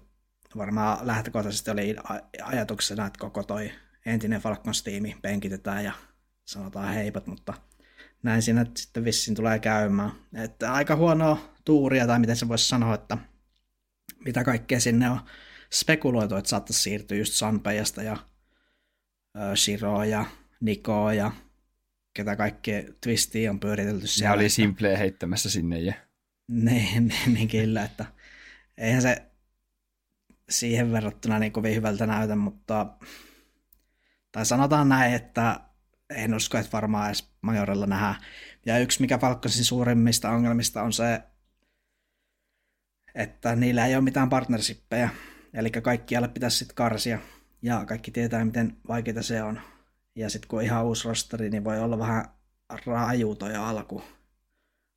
[0.57, 1.97] varmaan lähtökohtaisesti oli
[2.43, 3.73] ajatuksena, että koko toi
[4.07, 5.93] entinen Falcons-tiimi penkitetään ja
[6.45, 7.55] sanotaan heipat, mutta
[8.23, 10.13] näin siinä sitten vissiin tulee käymään.
[10.35, 13.19] Että aika huonoa tuuria, tai miten se voisi sanoa, että
[14.25, 15.21] mitä kaikkea sinne on
[15.73, 18.17] spekuloitu, että saattaisi siirtyä just Sanpejasta ja
[19.55, 20.25] Shiroa ja
[20.61, 21.33] Nikoa ja
[22.15, 24.31] ketä kaikkea twistiä on pyöritelty siellä.
[24.31, 25.95] Ne oli simpleä heittämässä sinne ja...
[26.49, 28.05] Niin, niin, niin kyllä, että
[28.79, 29.31] eihän se
[30.51, 32.87] siihen verrattuna niin kovin hyvältä näytä, mutta
[34.33, 35.61] tai sanotaan näin, että
[36.11, 38.17] en usko, että varmaan edes Majorella nähdään.
[38.67, 41.23] Ja yksi, mikä Falconsin suurimmista ongelmista on se,
[43.15, 45.09] että niillä ei ole mitään partnershippeja.
[45.55, 47.19] Eli kaikkialle pitäisi sitten karsia.
[47.63, 49.61] Ja kaikki tietää, miten vaikeaa se on.
[50.15, 52.25] Ja sitten kun on ihan uusi rosteri, niin voi olla vähän
[52.87, 54.05] raju toi alku,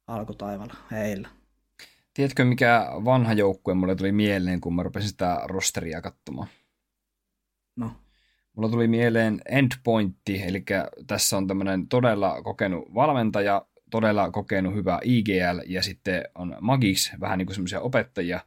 [0.08, 1.30] alkutaivalla heillä.
[2.18, 6.48] Tiedätkö, mikä vanha joukkue mulle tuli mieleen, kun mä rupesin sitä rosteria katsomaan?
[7.76, 7.92] No,
[8.56, 10.64] Mulla tuli mieleen endpointti, eli
[11.08, 17.38] tässä on tämmöinen todella kokenut valmentaja, todella kokenut hyvä IGL, ja sitten on Magix, vähän
[17.38, 18.40] niin kuin semmoisia opettajia,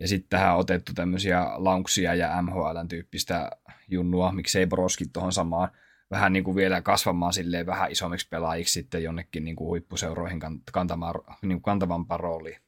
[0.00, 3.50] ja sitten tähän on otettu tämmöisiä launksia ja MHLn tyyppistä
[3.88, 5.68] junnua, miksei Broskin tuohon samaan,
[6.10, 10.62] vähän niin kuin vielä kasvamaan silleen vähän isommiksi pelaajiksi sitten jonnekin niin kuin huippuseuroihin kan-
[10.72, 12.65] kantamaan, niin kuin kantavampaan rooliin.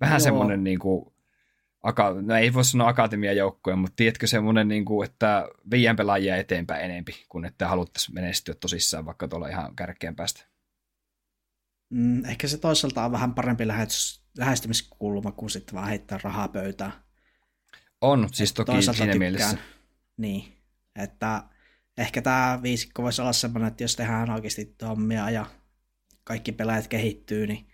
[0.00, 0.20] Vähän Joo.
[0.24, 1.14] semmoinen niin kuin,
[1.82, 6.84] aka, no ei voi sanoa akatemiajoukkoja, mutta tiedätkö semmoinen, niin kuin, että viien pelaajia eteenpäin
[6.84, 10.44] enempi, kun että haluttaisiin menestyä tosissaan vaikka tuolla ihan kärkeen päästä.
[11.90, 13.64] mm, ehkä se toisaalta on vähän parempi
[14.38, 16.92] lähestymiskulma kuin sitten vaan heittää rahaa pöytään.
[18.00, 19.18] On, siis Et toki siinä tykkään.
[19.18, 19.58] mielessä.
[20.16, 20.52] Niin,
[20.96, 21.42] että
[21.98, 25.46] ehkä tämä viisikko voisi olla semmoinen, että jos tehdään oikeasti hommia ja
[26.24, 27.66] kaikki pelaajat kehittyy, niin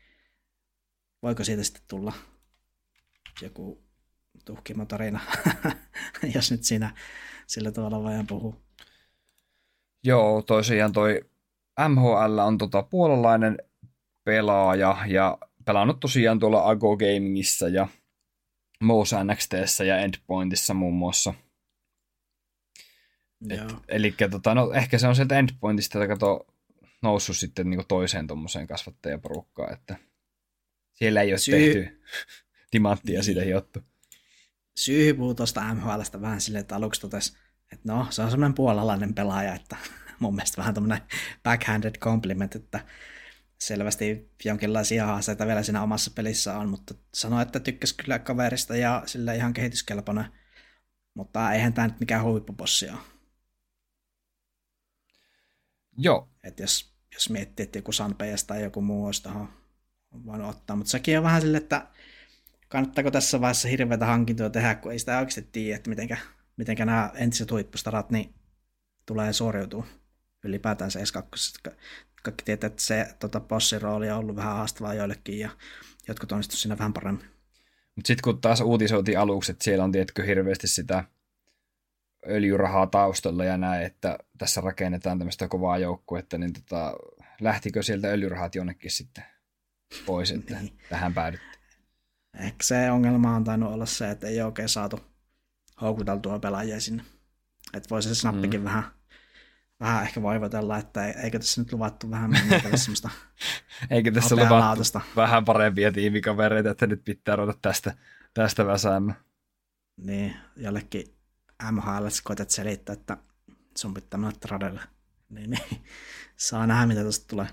[1.23, 2.13] voiko siitä sitten tulla
[3.43, 3.83] joku
[4.45, 5.21] tuhkimo tarina,
[6.35, 6.95] jos nyt siinä
[7.47, 8.63] sillä tavalla vajan puhuu.
[10.05, 11.21] Joo, tosiaan toi
[11.89, 13.59] MHL on tota puolalainen
[14.25, 17.89] pelaaja ja pelannut tosiaan tuolla Ago Gamingissa ja
[18.81, 21.35] Mouse NXTssä ja Endpointissa muun muassa.
[23.89, 26.47] Eli tota, no, ehkä se on sieltä Endpointista kato,
[27.03, 29.97] noussut sitten niin toiseen tuommoiseen kasvattajaporukkaan, että
[31.03, 32.03] siellä ei ole Syy- tehty
[32.71, 33.81] timanttia siitä hiottu.
[34.77, 37.37] Syy puhuu tuosta MHLstä vähän silleen, että aluksi totesi,
[37.73, 39.77] että no, se on semmoinen puolalainen pelaaja, että
[40.21, 41.01] mun mielestä vähän tämmöinen
[41.43, 42.87] backhanded compliment, että
[43.59, 49.03] selvästi jonkinlaisia haasteita vielä siinä omassa pelissä on, mutta sanoi, että tykkäsi kyllä kaverista ja
[49.07, 50.25] sillä ihan kehityskelpoinen,
[51.15, 52.99] mutta eihän tämä nyt mikään huippupossi ole.
[55.99, 59.62] Joo, Että jos, jos miettii, että joku Sanpejas tai joku muu olisi tuohon
[60.27, 61.87] voinut ottaa, mutta sekin on vähän silleen, että
[62.69, 66.17] kannattaako tässä vaiheessa hirveätä hankintoja tehdä, kun ei sitä oikeasti tiedä, että mitenkä,
[66.57, 68.35] mitenkä nämä entiset huippustarat niin
[69.07, 69.87] tulee suoriutua
[70.45, 71.73] ylipäätään se S2.
[72.23, 75.51] Kaikki tietää, että se tota, bossin rooli on ollut vähän haastavaa joillekin ja
[76.09, 77.27] jotkut onnistu siinä vähän paremmin.
[77.97, 81.05] mutta sitten kun taas uutisoitiin aluksi, että siellä on tietkö hirveästi sitä
[82.27, 86.95] öljyrahaa taustalla ja näin, että tässä rakennetaan tämmöistä kovaa joukkuetta, niin tota,
[87.41, 89.25] lähtikö sieltä öljyrahat jonnekin sitten
[90.07, 90.79] pois, että Niin.
[90.89, 91.53] tähän päädyttiin.
[92.39, 95.01] Ehkä se ongelma on tainnut olla se, että ei oikein saatu
[95.81, 97.05] houkuteltua pelaajia sinne.
[97.75, 98.65] Että voisi se snappikin mm.
[98.65, 98.85] vähän,
[99.81, 103.11] vähän ehkä voivotella, että eikö tässä nyt luvattu vähän mennä semmoista
[103.91, 105.01] Eikö tässä luvattu laatusta.
[105.17, 107.95] vähän parempia tiimikavereita, että nyt pitää ruveta tästä,
[108.35, 109.17] tästä väsäämään.
[109.97, 111.05] niin jollekin
[111.71, 113.17] MHL koetat selittää, että
[113.79, 114.81] sun pitää mennä tradelle.
[115.29, 115.85] Niin, niin,
[116.37, 117.47] saa nähdä, mitä tuosta tulee.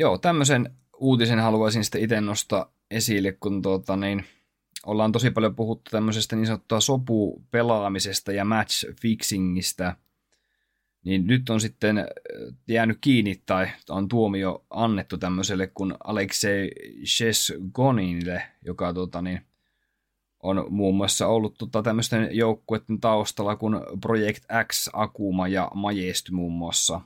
[0.00, 4.24] Joo, tämmöisen uutisen haluaisin sitten itse nostaa esille, kun tuota, niin,
[4.86, 9.96] ollaan tosi paljon puhuttu tämmöisestä niin sanottua sopupelaamisesta ja match fixingistä,
[11.04, 12.04] niin nyt on sitten äh,
[12.68, 16.70] jäänyt kiinni tai on tuomio annettu tämmöiselle kuin Alexei
[17.06, 19.40] Shesgoninille, joka tuota, niin,
[20.42, 26.52] on muun muassa ollut tota, tämmöisten joukkueiden taustalla kuin Project X, Akuma ja Majesty muun
[26.52, 27.00] muassa.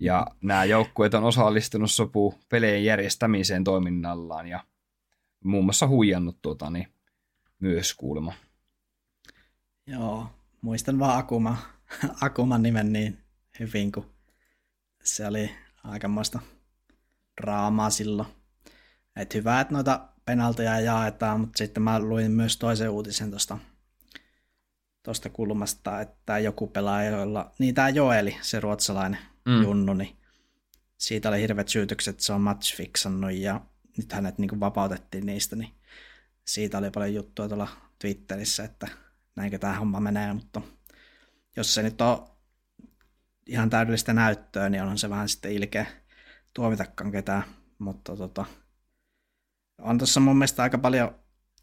[0.00, 4.64] Ja nämä joukkueet on osallistunut sopu pelien järjestämiseen toiminnallaan ja
[5.44, 6.88] muun muassa huijannut tuota, niin,
[7.58, 8.32] myös kuulemma.
[9.86, 10.26] Joo,
[10.60, 11.56] muistan vaan Akuma,
[12.20, 13.18] Akuman nimen niin
[13.60, 14.06] hyvin, kun
[15.04, 15.50] se oli
[15.84, 16.38] aikamoista
[17.40, 18.28] draamaa silloin.
[19.16, 23.58] Et hyvä, että noita penalteja jaetaan, mutta sitten mä luin myös toisen uutisen tuosta
[25.02, 29.62] tosta kulmasta, että joku pelaaja, jolla, niin tämä Joeli, se ruotsalainen Mm.
[29.62, 30.16] junnu, niin
[30.98, 33.60] siitä oli hirveät syytökset, että se on matchfixannut ja
[33.96, 35.70] nyt hänet niin kuin vapautettiin niistä, niin
[36.46, 37.68] siitä oli paljon juttua tuolla
[37.98, 38.88] Twitterissä, että
[39.36, 40.60] näinkö tämä homma menee, mutta
[41.56, 42.28] jos se nyt on
[43.46, 45.86] ihan täydellistä näyttöä, niin onhan se vähän sitten ilkeä
[46.54, 47.42] tuomitakaan ketään,
[47.78, 48.44] mutta tota,
[49.78, 51.14] on tuossa mun mielestä aika paljon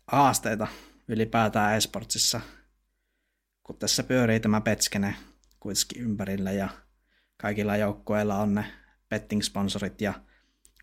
[0.08, 0.68] haasteita
[1.08, 2.42] ylipäätään esportsissa,
[3.64, 5.16] kun tässä pyörii tämä petskene
[5.60, 6.70] kuitenkin ympärillä ja
[7.38, 8.66] kaikilla joukkueilla on ne
[9.10, 10.14] betting-sponsorit ja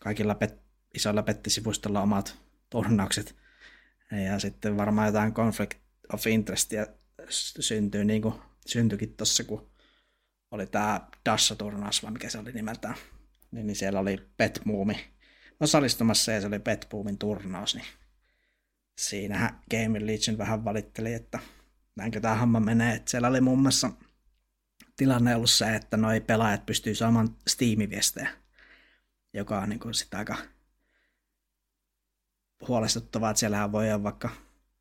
[0.00, 0.62] kaikilla bet-
[0.94, 2.38] isoilla pettisivustoilla omat
[2.70, 3.36] turnaukset.
[4.30, 5.78] Ja sitten varmaan jotain conflict
[6.12, 6.86] of interestiä
[7.28, 8.34] s- syntyy, niin kuin
[8.66, 9.70] syntyikin tuossa, kun
[10.50, 12.94] oli tämä Dassa-turnaus, vai mikä se oli nimeltään.
[13.50, 15.12] Niin, niin siellä oli Betboomi
[15.60, 17.84] osallistumassa ja se oli Betboomin turnaus, niin
[19.00, 21.38] siinähän Game Legion vähän valitteli, että
[21.96, 22.94] näinkö tämä homma menee.
[22.94, 23.90] Että siellä oli muun muassa
[24.96, 28.28] tilanne ollut se, että noi pelaajat pystyy saamaan Steam-viestejä,
[29.32, 30.36] joka on niin kuin sitä aika
[32.68, 34.30] huolestuttavaa, että siellähän voi olla vaikka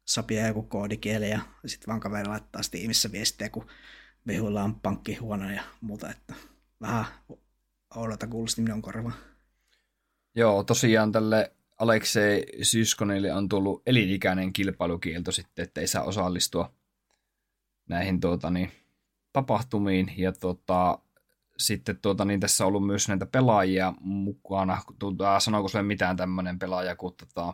[0.06, 3.68] sopia joku koodikieli ja sitten vaan kaveri laittaa Steamissa viestiä, kun
[4.28, 6.34] vihuilla on pankkihuone ja muuta, että
[6.82, 7.06] vähän
[7.96, 9.16] oudolta kuulosti minun korvaan.
[10.36, 16.74] Joo, tosiaan tälle Aleksei Syskonille on tullut elinikäinen kilpailukielto sitten, että ei saa osallistua
[17.90, 18.72] näihin tuota, niin,
[19.34, 20.14] tapahtumiin.
[20.18, 21.00] Ja tuota,
[21.58, 24.82] sitten tuota, niin tässä on ollut myös näitä pelaajia mukana.
[25.00, 27.54] Tuota, sanooko sulle mitään tämmöinen pelaaja kuin tuota,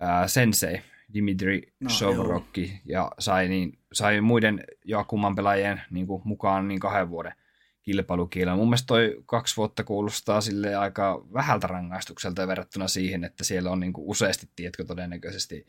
[0.00, 0.80] ää, Sensei,
[1.14, 7.10] Dimitri no, Sovrokki, ja sai, niin, sai muiden Jakuman pelaajien niin kuin, mukaan niin kahden
[7.10, 7.34] vuoden
[7.82, 8.58] kilpailukielon.
[8.58, 13.80] Mun mielestä toi kaksi vuotta kuulostaa sille aika vähältä rangaistukselta verrattuna siihen, että siellä on
[13.80, 15.66] niin kuin useasti, tiedätkö, todennäköisesti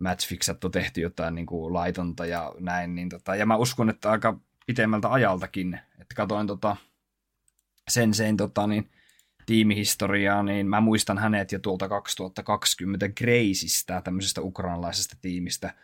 [0.00, 2.94] matchfixattu tehty jotain niin kuin laitonta ja näin.
[2.94, 6.76] Niin tota, ja mä uskon, että aika pitemmältä ajaltakin, että katoin tota,
[7.88, 8.90] sen sen tota, niin,
[9.46, 15.74] tiimihistoriaa, niin mä muistan hänet jo tuolta 2020 Graceista, tämmöisestä ukrainalaisesta tiimistä.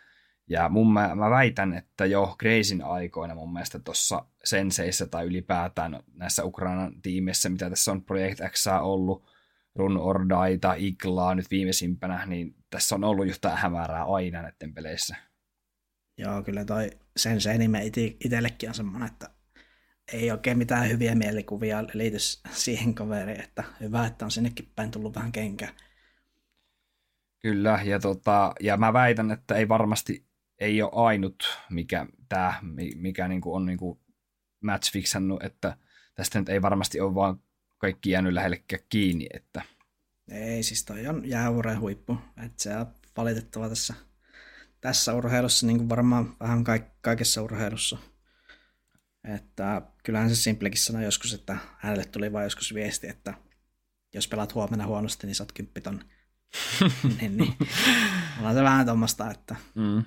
[0.48, 6.02] Ja mun mä, mä väitän, että jo Gracein aikoina mun mielestä tuossa Senseissä tai ylipäätään
[6.14, 9.29] näissä Ukrainan tiimeissä, mitä tässä on Project X ollut,
[9.76, 14.74] Run or Die tai Iglaa nyt viimeisimpänä, niin tässä on ollut jotain hämärää aina näiden
[14.74, 15.16] peleissä.
[16.18, 17.84] Joo, kyllä toi Sensei nime
[18.20, 19.30] itsellekin on semmoinen, että
[20.12, 22.18] ei oikein mitään hyviä mielikuvia liity
[22.50, 25.68] siihen kaveriin, että hyvä, että on sinnekin päin tullut vähän kenkää.
[27.38, 32.54] Kyllä, ja, tota, ja mä väitän, että ei varmasti ei ole ainut, mikä, tää,
[32.96, 34.00] mikä niinku on niinku
[34.60, 35.76] match fixannut, että
[36.14, 37.42] tästä nyt ei varmasti ole vaan
[37.80, 39.26] kaikki jäänyt lähellekään kiinni.
[39.34, 39.62] Että...
[40.30, 42.18] Ei, siis toi on jäävuoren huippu.
[42.44, 43.94] Että se on valitettava tässä,
[44.80, 46.64] tässä urheilussa, niin kuin varmaan vähän
[47.00, 47.98] kaikessa urheilussa.
[49.24, 53.34] Että kyllähän se Simplekin sanoi joskus, että hänelle tuli vain joskus viesti, että
[54.14, 56.04] jos pelaat huomenna huonosti, niin saat kymppiton.
[57.20, 57.54] niin, niin.
[58.38, 59.56] Ollaan se vähän tuommoista, että...
[59.74, 60.04] Mm.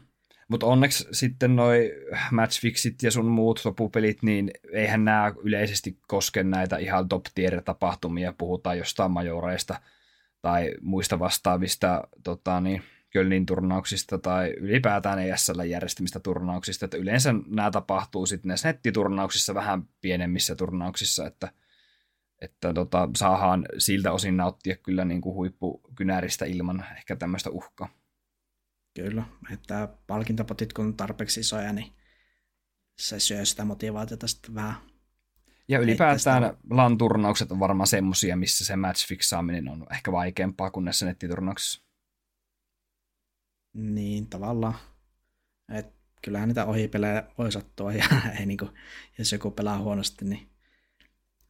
[0.47, 1.91] Mutta onneksi sitten noi
[2.31, 8.33] matchfixit ja sun muut lopupelit, niin eihän nämä yleisesti koske näitä ihan top tier tapahtumia.
[8.37, 9.81] Puhutaan jostain majoreista
[10.41, 12.81] tai muista vastaavista tota, niin,
[13.13, 19.83] Kölnin turnauksista tai ylipäätään ESL järjestämistä turnauksista, että yleensä nämä tapahtuu sitten näissä nettiturnauksissa vähän
[20.01, 21.51] pienemmissä turnauksissa, että,
[22.41, 27.89] että tota, saadaan siltä osin nauttia kyllä niin kuin huippukynäristä ilman ehkä tämmöistä uhkaa.
[28.93, 29.23] Kyllä,
[29.53, 31.93] että palkintopotit kun on tarpeeksi isoja, niin
[32.99, 34.75] se syö sitä motivaatiota sitten vähän.
[35.67, 41.05] Ja ylipäätään LAN-turnaukset on varmaan semmosia, missä se match fixaaminen on ehkä vaikeampaa kuin näissä
[41.05, 41.83] nettiturnauksissa.
[43.73, 44.75] Niin, tavallaan.
[45.71, 48.05] Et kyllähän niitä ohipelejä voi sattua, ja
[48.39, 48.69] ei niinku,
[49.17, 50.49] jos joku pelaa huonosti, niin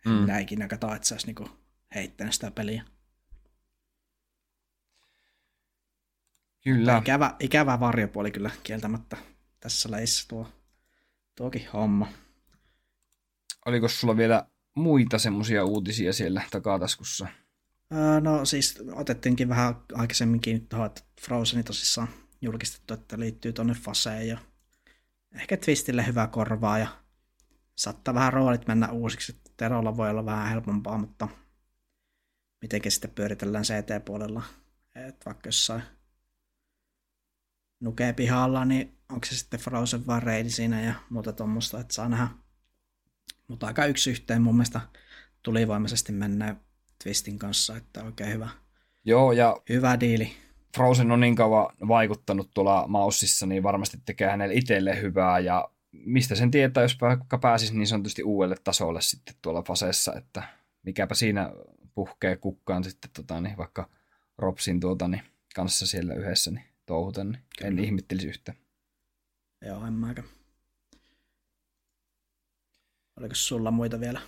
[0.06, 0.12] mm.
[0.12, 1.50] minä ikinä katso, että se olisi niinku
[1.96, 2.84] heittänyt sitä peliä.
[6.64, 6.98] Kyllä.
[6.98, 9.18] Ikävä, ikävä varjopuoli kyllä kieltämättä
[9.60, 10.50] tässä leissä tuo,
[11.36, 12.08] tuokin homma.
[13.66, 14.46] Oliko sulla vielä
[14.76, 17.28] muita semmoisia uutisia siellä takataskussa?
[17.94, 22.08] Öö, no siis otettiinkin vähän aikaisemminkin tuohon, että Frozeni tosissaan
[22.42, 24.38] julkistettu, että liittyy tuonne Faseen ja
[25.36, 26.88] ehkä Twistille hyvä korvaa ja
[27.76, 29.42] saattaa vähän roolit mennä uusiksi.
[29.58, 31.28] Terolla voi olla vähän helpompaa, mutta
[32.62, 34.44] mitenkin sitten pyöritellään CT-puolella.
[34.96, 35.84] että vaikka jossain
[37.84, 42.10] nukee pihalla, niin onko se sitten Frozen vai Raid siinä ja muuta tuommoista, että saa
[42.10, 42.28] nähdä.
[43.48, 44.82] Mutta aika yksi yhteen mun mielestä
[45.44, 46.56] tulivoimaisesti mennä
[47.04, 48.50] Twistin kanssa, että oikein hyvä.
[49.06, 50.32] Joo, ja hyvä diili.
[50.76, 56.36] Frozen on niin kauan vaikuttanut tuolla Maussissa, niin varmasti tekee hänelle itselle hyvää, ja mistä
[56.36, 60.44] sen tietää, jos vaikka pääsisi niin sanotusti uudelle tasolle sitten tuolla faseessa, että
[60.84, 61.52] mikäpä siinä
[61.96, 63.90] puhkee kukkaan sitten tota, niin vaikka
[64.38, 65.24] Ropsin tuota, niin
[65.56, 67.68] kanssa siellä yhdessä, niin touhuta, niin Kyllä.
[67.68, 68.54] en ihmettelisi yhtä.
[69.66, 70.28] Joo, en mäkään.
[73.20, 74.22] Oliko sulla muita vielä?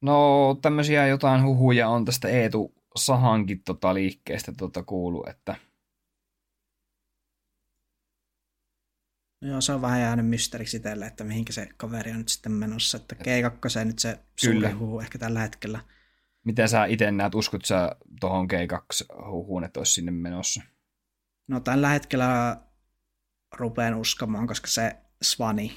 [0.00, 5.56] No tämmöisiä jotain huhuja on tästä Eetu Sahankin tota liikkeestä tota kuulu, että
[9.40, 12.52] No joo, se on vähän jäänyt mysteeriksi itselle, että mihinkä se kaveri on nyt sitten
[12.52, 12.96] menossa.
[12.96, 15.80] Että G2 nyt se suuri huhu ehkä tällä hetkellä.
[16.44, 20.62] Miten sä itse näet, uskot sä tuohon G2-huhuun, että olisi sinne menossa?
[21.50, 22.60] No tällä hetkellä
[23.56, 25.76] rupean uskomaan, koska se Svani,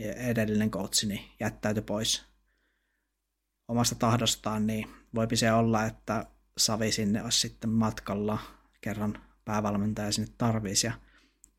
[0.00, 2.24] edellinen coachi, niin jättäytyi pois
[3.68, 6.26] omasta tahdostaan, niin voipi se olla, että
[6.58, 8.38] Savi sinne olisi sitten matkalla
[8.80, 10.86] kerran päävalmentaja sinne tarvisi.
[10.86, 10.92] Ja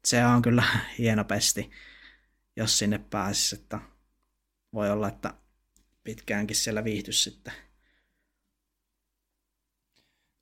[0.05, 0.63] se on kyllä
[0.99, 1.71] hieno pesti,
[2.55, 3.79] jos sinne pääsisi, että
[4.73, 5.33] voi olla, että
[6.03, 7.53] pitkäänkin siellä viihtys sitten.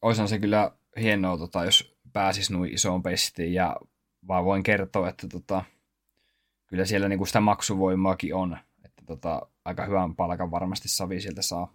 [0.02, 3.76] Oishan se kyllä hienoa, tota, jos pääsis noin isoon pestiin ja
[4.28, 5.64] vaan voin kertoa, että tota,
[6.68, 8.58] kyllä siellä niinku sitä maksuvoimaakin on.
[8.86, 11.74] Että tota, aika hyvän palkan varmasti Savi sieltä saa.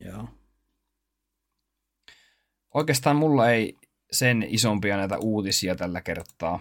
[0.00, 0.28] Joo.
[2.74, 3.78] Oikeastaan mulla ei
[4.12, 6.60] sen isompia näitä uutisia tällä kertaa.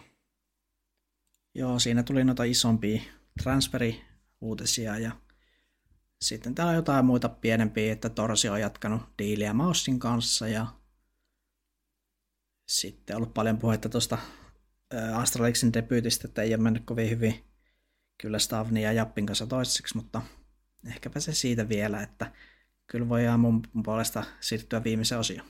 [1.56, 3.02] Joo, siinä tuli noita isompia
[3.44, 5.12] transferi-uutisia ja
[6.22, 10.68] sitten täällä on jotain muita pienempiä, että Torsi on jatkanut diiliä Maussin kanssa ja
[12.70, 14.18] sitten ollut paljon puhetta tuosta
[15.14, 17.44] Astralexin debyytistä, että ei ole mennyt kovin hyvin
[18.18, 20.22] kyllä Stavni ja Jappin kanssa toiseksi, mutta
[20.88, 22.32] ehkäpä se siitä vielä, että
[22.88, 25.48] kyllä voidaan mun puolesta siirtyä viimeiseen osioon.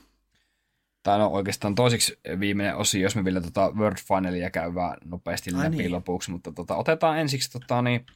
[1.02, 5.64] Tämä on oikeastaan toiseksi viimeinen osio, jos me vielä tota World Finalia käydään nopeasti Ai
[5.64, 5.92] läpi niin.
[5.92, 8.06] lopuksi, mutta tota, otetaan ensiksi tota, niin,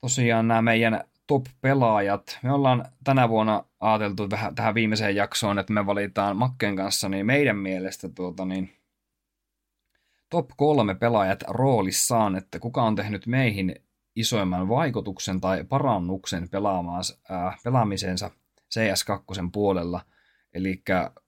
[0.00, 2.38] tosiaan nämä meidän top-pelaajat.
[2.42, 7.26] Me ollaan tänä vuonna ajateltu vähän tähän viimeiseen jaksoon, että me valitaan Makken kanssa niin
[7.26, 8.72] meidän mielestä tuota, niin,
[10.30, 13.74] top kolme pelaajat roolissaan, että kuka on tehnyt meihin
[14.16, 16.48] isoimman vaikutuksen tai parannuksen
[17.30, 18.30] äh, pelaamisensa
[18.74, 20.00] CS2 puolella.
[20.54, 20.82] Eli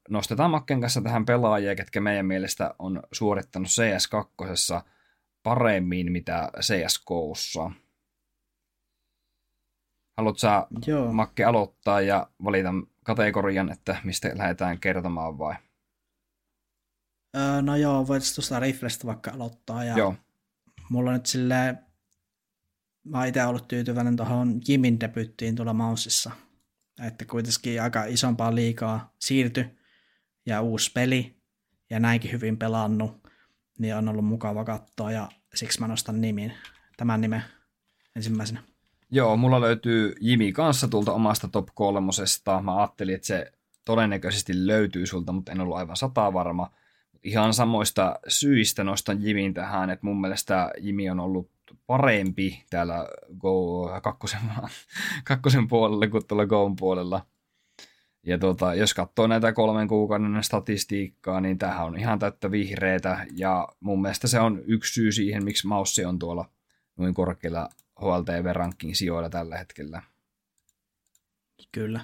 [0.09, 4.83] nostetaan Makken kanssa tähän pelaajia, ketkä meidän mielestä on suorittanut CS2
[5.43, 7.71] paremmin mitä CSKssa.
[10.17, 11.13] Haluatko sä, Joo.
[11.13, 15.55] Makke, aloittaa ja valita kategorian, että mistä lähdetään kertomaan vai?
[17.37, 19.85] Öö, no joo, voit tuosta riflestä vaikka aloittaa.
[19.85, 20.15] Ja joo.
[20.91, 21.79] Mulla on nyt silleen,
[23.05, 26.31] mä oon itse ollut tyytyväinen tuohon Jimin debyttiin tuolla Mouseissa.
[27.07, 29.79] Että kuitenkin aika isompaa liikaa siirty
[30.47, 31.37] ja uusi peli
[31.91, 33.29] ja näinkin hyvin pelannut,
[33.79, 36.53] niin on ollut mukava katsoa ja siksi mä nostan nimin,
[36.97, 37.43] tämän nimen
[38.17, 38.63] ensimmäisenä.
[39.11, 42.63] Joo, mulla löytyy Jimi kanssa tulta omasta top kolmosesta.
[42.63, 43.53] Mä ajattelin, että se
[43.85, 46.71] todennäköisesti löytyy sulta, mutta en ollut aivan sata varma.
[47.23, 51.51] Ihan samoista syistä nostan Jimin tähän, että mun mielestä Jimi on ollut
[51.87, 54.41] parempi täällä Go kakkosen,
[55.25, 57.27] kakkosen puolella kuin tuolla Goon puolella.
[58.23, 63.27] Ja tuota, jos katsoo näitä kolmen kuukauden statistiikkaa, niin tähän on ihan täyttä vihreitä.
[63.37, 66.51] Ja mun mielestä se on yksi syy siihen, miksi maussi on tuolla
[66.97, 67.69] noin korkealla
[68.01, 70.03] HLTV-rankin sijoilla tällä hetkellä.
[71.73, 72.01] Kyllä.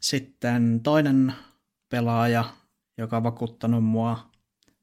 [0.00, 1.32] Sitten toinen
[1.88, 2.44] pelaaja,
[2.98, 4.30] joka on vakuuttanut mua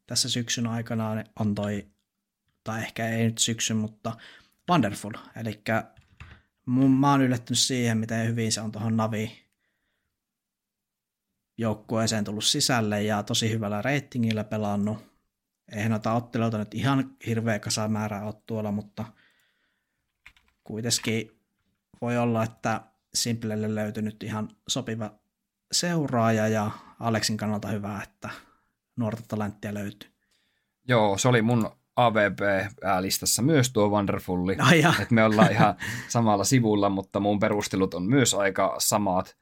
[0.08, 1.88] tässä syksyn aikana, on toi,
[2.64, 4.18] tai ehkä ei nyt syksyn, mutta
[4.70, 5.14] Wonderful.
[5.36, 5.62] Eli
[7.00, 9.44] mä oon yllättynyt siihen, miten hyvin se on tuohon Navi
[11.58, 14.98] joukkueeseen tullut sisälle ja tosi hyvällä reitingillä pelannut.
[15.72, 19.06] Eihän noita otteluita nyt ihan hirveä kasamäärä ole tuolla, mutta–
[20.64, 21.32] kuitenkin
[22.02, 22.82] voi olla, että
[23.14, 25.12] Simplelle löytynyt ihan sopiva
[25.72, 28.30] seuraaja ja Aleksin kannalta hyvä, että
[28.96, 30.10] nuorta talenttia löytyy.
[30.88, 34.58] Joo, se oli mun AVP-listassa myös tuo Wonderfulli.
[35.02, 35.76] että me ollaan ihan
[36.08, 39.38] samalla sivulla, mutta mun perustelut on myös aika samat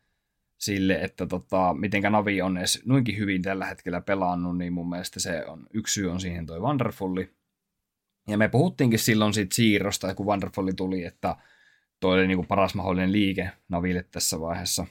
[0.57, 5.19] sille, että tota, mitenkä Navi on edes noinkin hyvin tällä hetkellä pelannut, niin mun mielestä
[5.19, 7.33] se on, yksi syy on siihen toi Wonderfulli.
[8.27, 11.35] Ja me puhuttiinkin silloin siitä siirrosta, kun Wonderfulli tuli, että
[11.99, 14.85] toi oli niinku paras mahdollinen liike Naville tässä vaiheessa.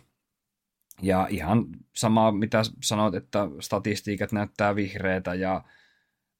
[1.03, 1.67] Ja ihan
[1.97, 5.65] sama, mitä sanoit, että statistiikat näyttää vihreitä ja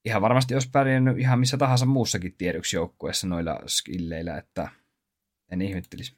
[0.05, 4.69] ihan varmasti olisi pärjännyt ihan missä tahansa muussakin tiedoksi joukkueessa noilla skilleillä, että
[5.51, 6.17] en ihmettelisi.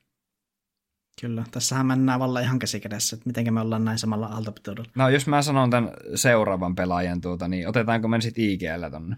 [1.20, 4.90] Kyllä, tässähän mennään valla ihan käsikädessä, että miten me ollaan näin samalla aaltopitoudella.
[4.94, 9.16] No jos mä sanon tämän seuraavan pelaajan, tuota, niin otetaanko me sitten IGL tonne?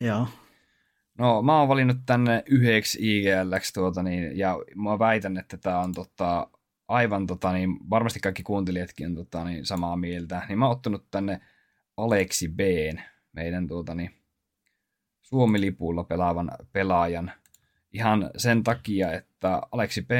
[0.00, 0.28] Joo.
[1.18, 5.92] No mä oon valinnut tänne yhdeksi IGLX tuota niin, ja mä väitän, että tämä on
[5.92, 6.50] tota,
[6.88, 11.10] aivan tota, niin, varmasti kaikki kuuntelijatkin on tota, niin, samaa mieltä, niin mä oon ottanut
[11.10, 11.40] tänne
[11.96, 12.60] Aleksi B,
[13.32, 14.10] meidän tuota, niin,
[15.22, 17.32] Suomi-lipulla pelaavan pelaajan
[17.92, 20.10] ihan sen takia, että Aleksi B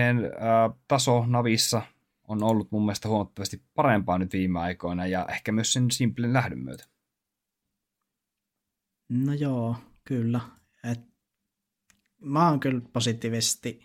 [0.88, 1.82] taso Navissa
[2.28, 6.58] on ollut mun mielestä huomattavasti parempaa nyt viime aikoina ja ehkä myös sen simplin lähdön
[6.58, 6.84] myötä.
[9.08, 10.40] No joo, kyllä.
[10.90, 11.00] Et
[12.20, 13.80] mä oon kyllä positiivisesti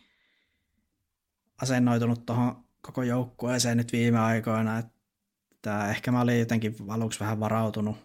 [1.61, 7.97] asennoitunut tuohon koko joukkueeseen nyt viime aikoina, että ehkä mä olin jotenkin aluksi vähän varautunut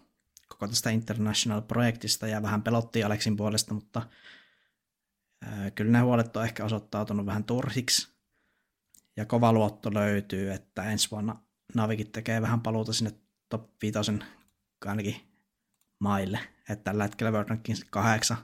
[0.47, 4.09] koko tästä International-projektista ja vähän pelotti Aleksin puolesta, mutta
[5.75, 8.15] kyllä ne huolet on ehkä osoittautunut vähän turhiksi.
[9.17, 11.41] Ja kova luotto löytyy, että ensi vuonna
[11.75, 13.11] Navikin tekee vähän paluuta sinne
[13.49, 13.99] top 5
[14.85, 15.15] ainakin
[15.99, 16.39] maille,
[16.69, 18.37] että tällä hetkellä World Ranking 8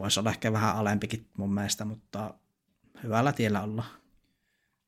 [0.00, 2.34] voisi olla ehkä vähän alempikin mun mielestä, mutta
[3.02, 3.84] hyvällä tiellä olla.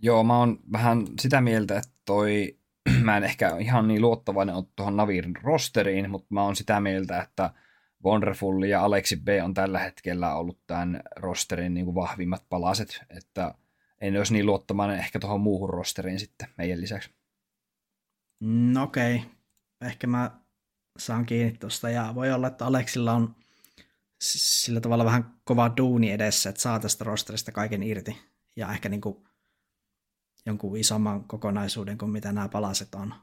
[0.03, 2.59] Joo, mä oon vähän sitä mieltä, että toi,
[3.05, 7.23] mä en ehkä ihan niin luottavainen ole tuohon Navin rosteriin, mutta mä oon sitä mieltä,
[7.23, 7.51] että
[8.05, 13.55] Wonderful ja Alexi B on tällä hetkellä ollut tämän rosterin niin kuin vahvimmat palaset, että
[14.01, 17.11] en olisi niin luottavainen ehkä tuohon muuhun rosteriin sitten meidän lisäksi.
[18.41, 19.29] No okei, okay.
[19.83, 20.31] ehkä mä
[20.99, 23.35] saan kiinni tuosta ja voi olla, että Aleksilla on
[24.21, 28.16] sillä tavalla vähän kova duuni edessä, että saa tästä rosterista kaiken irti
[28.57, 29.25] ja ehkä niin kuin
[30.47, 33.14] jonkun isomman kokonaisuuden kuin mitä nämä palaset on.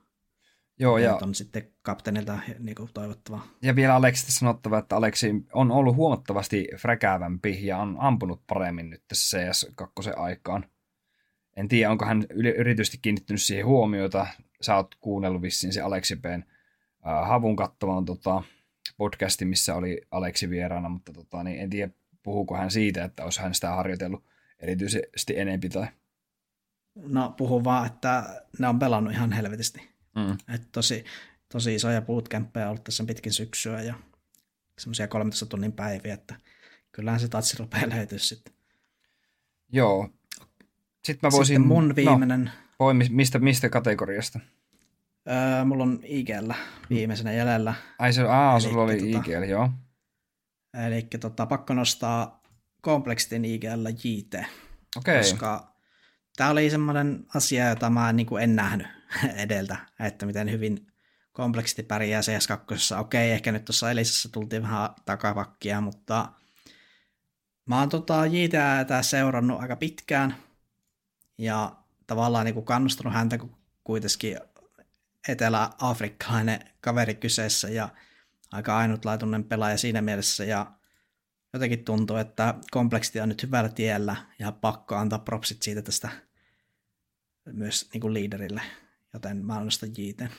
[0.79, 3.47] Joo, ja, on sitten kapteenilta niin kuin toivottavaa.
[3.61, 9.03] Ja vielä Aleksista sanottava, että Aleksi on ollut huomattavasti fräkäävämpi ja on ampunut paremmin nyt
[9.07, 10.65] tässä CS2 aikaan.
[11.55, 12.25] En tiedä, onko hän
[12.57, 14.27] yritysti kiinnittynyt siihen huomiota.
[14.61, 16.43] Sä oot kuunnellut vissiin se Aleksi P:n
[17.07, 18.43] äh, havun kattavan tota,
[18.97, 21.93] podcasti, missä oli Aleksi vieraana, mutta tota, niin en tiedä,
[22.23, 24.23] puhuuko hän siitä, että olisi hän sitä harjoitellut
[24.59, 25.87] erityisesti enempi tai...
[26.95, 29.89] No puhuu vaan, että ne on pelannut ihan helvetisti.
[30.15, 30.37] Mm.
[30.55, 31.05] Et tosi,
[31.51, 33.95] tosi isoja bootcampeja on ollut tässä pitkin syksyä ja
[34.79, 36.35] semmoisia 13 tunnin päiviä, että
[36.91, 38.53] kyllähän se tatsi rupeaa löytyä sitten.
[39.71, 40.09] Joo.
[41.03, 41.55] Sitten mä voisin...
[41.55, 42.43] Sitten mun viimeinen...
[42.43, 44.39] No, voi, mistä, mistä kategoriasta?
[45.29, 46.51] Öö, mulla on IGL
[46.89, 47.73] viimeisenä jäljellä.
[47.99, 49.69] Ai se, aa, sulla oli tota, IGL, joo.
[50.87, 52.43] Eli tota, pakko nostaa
[52.83, 54.33] Complexitin IGL JT.
[54.33, 54.49] Okei.
[54.97, 55.17] Okay.
[55.17, 55.75] Koska
[56.37, 58.87] tämä oli semmoinen asia, jota mä en, niin kuin en nähnyt
[59.43, 60.87] edeltä, että miten hyvin
[61.31, 62.99] kompleksiti pärjää CS2.
[62.99, 66.29] Okei, ehkä nyt tuossa Elisassa tultiin vähän takapakkia, mutta
[67.65, 70.35] mä oon tota JTAtä seurannut aika pitkään
[71.37, 71.75] ja
[72.07, 74.39] tavallaan niin kuin kannustanut häntä, kun kuitenkin
[75.27, 77.89] etelä-afrikkalainen kaveri kyseessä ja
[78.51, 80.71] aika ainutlaatuinen pelaaja siinä mielessä ja
[81.53, 86.09] jotenkin tuntuu, että kompleksiti on nyt hyvällä tiellä ja pakko antaa propsit siitä tästä
[87.51, 88.61] myös niin kuin liiderille,
[89.13, 90.31] joten mä nostan JT.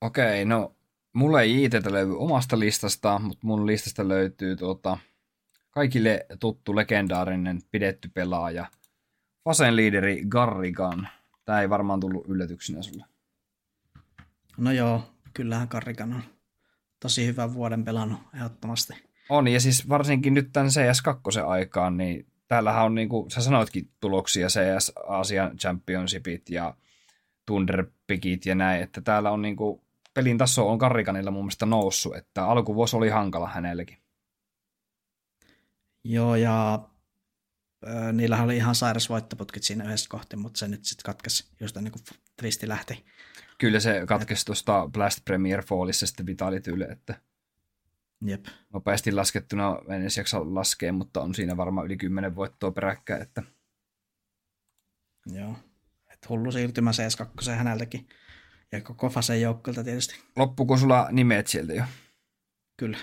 [0.00, 0.76] Okei, no
[1.12, 4.98] mulla ei JTtä löydy omasta listasta, mutta mun listasta löytyy tuota,
[5.70, 8.66] kaikille tuttu legendaarinen pidetty pelaaja,
[9.44, 11.08] Fasen liideri Garrigan.
[11.44, 13.04] Tämä ei varmaan tullut yllätyksenä sulle.
[14.56, 15.02] No joo,
[15.34, 16.22] kyllähän Garrigan on
[17.00, 18.92] tosi hyvän vuoden pelannut ehdottomasti.
[19.28, 23.90] On, ja siis varsinkin nyt tämän CS2 aikaan, niin täällähän on, niin kuin sä sanoitkin,
[24.00, 26.74] tuloksia CS Asian Championshipit ja
[27.46, 29.80] Thunderpikit ja näin, että täällä on niin kuin,
[30.14, 33.98] pelin taso on Karrikanilla mun mielestä noussut, että alkuvuosi oli hankala hänellekin.
[36.04, 36.88] Joo, ja
[37.88, 41.80] äh, niillähän oli ihan sairas voittoputkit siinä yhdessä kohti, mutta se nyt sitten katkesi, josta
[41.80, 42.02] niin kuin
[42.36, 43.04] Twisti lähti.
[43.58, 47.14] Kyllä se katkesi tuosta Blast Premier Fallissa sitten Vitality että
[48.24, 48.46] Jep.
[48.72, 53.22] Nopeasti laskettuna en edes jaksa laskea, mutta on siinä varmaan yli 10 voittoa peräkkäin.
[53.22, 53.42] Että...
[55.26, 55.56] Joo.
[56.12, 58.08] Et hullu siirtymä CS2 häneltäkin.
[58.72, 60.14] Ja koko Fasen joukkueelta tietysti.
[60.36, 61.84] Loppuko sulla nimet sieltä jo?
[62.76, 62.98] Kyllä.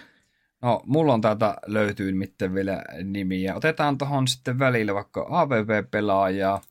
[0.61, 3.55] No, mulla on täältä löytyy miten vielä nimiä.
[3.55, 6.61] Otetaan tuohon sitten välillä vaikka AVV-pelaajaa.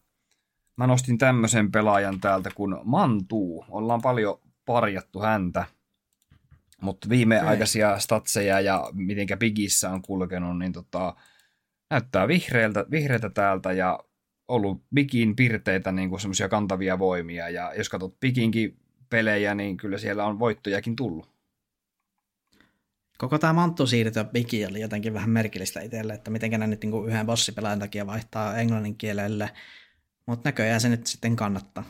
[0.77, 3.65] Mä nostin tämmöisen pelaajan täältä kuin Mantuu.
[3.69, 5.65] Ollaan paljon parjattu häntä.
[6.81, 11.15] Mutta viimeaikaisia statseja ja mitenkä Bigissä on kulkenut, niin tota,
[11.91, 13.99] näyttää vihreältä, vihreältä täältä ja
[14.49, 17.49] ollut Bigin pirteitä niin kuin semmoisia kantavia voimia.
[17.49, 18.77] Ja jos katsot Biginkin
[19.11, 21.40] pelejä, niin kyllä siellä on voittojakin tullut.
[23.21, 27.07] Koko tämä manttu siirtyä Bigi oli jotenkin vähän merkillistä itselle, että miten ne nyt niin
[27.07, 29.51] yhden bossipelaajan takia vaihtaa englannin kielelle,
[30.27, 31.85] mutta näköjään se nyt sitten kannattaa.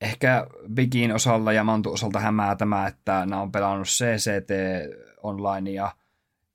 [0.00, 4.50] Ehkä Bigin osalla ja Mantu osalta hämää tämä, että nämä on pelannut CCT
[5.22, 5.96] online ja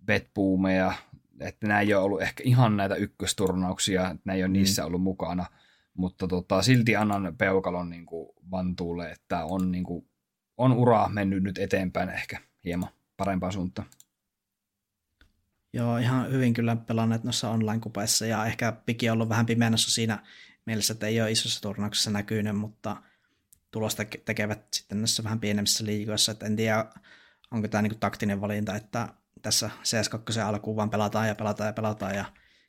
[0.05, 0.93] Betboomeja,
[1.39, 4.53] että nämä ei ole ollut ehkä ihan näitä ykkösturnauksia, että nämä ei ole mm.
[4.53, 5.45] niissä ollut mukana,
[5.93, 10.07] mutta tota, silti annan peukalon niin kuin Vantuulle, että on, niin kuin,
[10.57, 12.89] on ura mennyt nyt eteenpäin ehkä hieman
[13.25, 13.87] parempaan suuntaan.
[15.73, 20.23] Joo, ihan hyvin kyllä pelanneet noissa online-kupeissa ja ehkä Piki on ollut vähän pimeänässä siinä
[20.65, 22.97] mielessä, että ei ole isossa turnauksessa näkynyt, mutta–
[23.71, 26.85] tulosta tekevät sitten näissä vähän pienemmissä liigoissa, että en tiedä,
[27.51, 29.07] onko tämä niin taktinen valinta, että
[29.41, 32.25] tässä CS2 alkuun vaan pelataan ja pelataan ja pelataan ja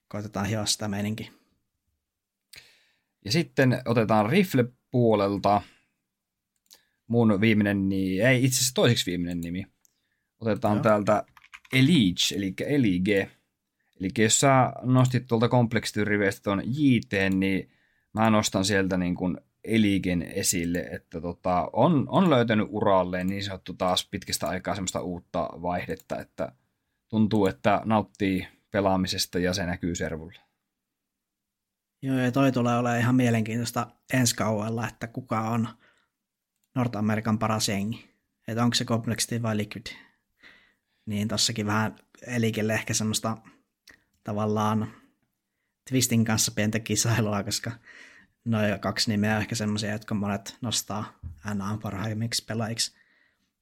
[0.08, 1.28] koitetaan hioa sitä meininkin.
[3.24, 5.62] Ja sitten otetaan rifle-puolelta
[7.06, 9.66] mun viimeinen nimi, ei itse asiassa toiseksi viimeinen nimi.
[10.42, 10.82] Otetaan Joo.
[10.82, 11.24] täältä
[11.72, 13.30] Elige, eli Elige.
[14.00, 17.70] Eli jos sä nostit tuolta kompleksity-riveistä tuon JT, niin
[18.12, 23.74] mä nostan sieltä niin kuin Eligen esille, että tota, on, on löytänyt uralleen niin sanottu
[23.74, 26.52] taas pitkistä aikaa semmoista uutta vaihdetta, että
[27.08, 30.40] tuntuu, että nauttii pelaamisesta ja se näkyy servulla.
[32.02, 35.68] Joo, ja toi tulee olemaan ihan mielenkiintoista ensi kauella, että kuka on
[36.74, 38.12] North Amerikan paras jengi.
[38.48, 39.86] Että onko se Complexity vai Liquid.
[41.06, 41.96] Niin tossakin vähän
[42.26, 43.36] elikelle ehkä semmoista
[44.24, 44.92] tavallaan
[45.90, 47.72] Twistin kanssa pientä kisailua, koska
[48.44, 51.18] noin kaksi nimeä ehkä semmoisia, jotka monet nostaa
[51.54, 52.92] NA parhaimmiksi pelaajiksi.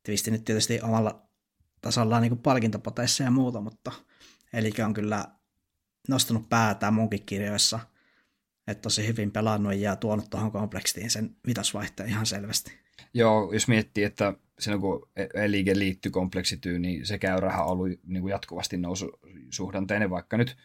[0.02, 1.22] Twisti nyt tietysti omalla
[1.80, 3.92] tasollaan niin palkintopoteissa ja muuta, mutta
[4.52, 5.24] eli on kyllä
[6.08, 7.80] nostanut päätään munkin kirjoissa,
[8.66, 12.78] että tosi hyvin pelannut ja tuonut tuohon kompleksiin sen vitosvaihteen ihan selvästi.
[13.14, 15.08] Joo, jos miettii, että silloin kun
[15.46, 20.56] liike liittyy kompleksityyn, niin se käyrähän on ollut niin kuin jatkuvasti noususuhdanteinen, vaikka nyt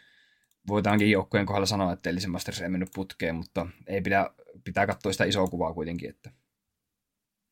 [0.67, 4.29] voitaankin joukkojen kohdalla sanoa, että Elisen Masters ei mennyt putkeen, mutta ei pidä,
[4.63, 6.09] pitää katsoa sitä isoa kuvaa kuitenkin.
[6.09, 6.31] Että...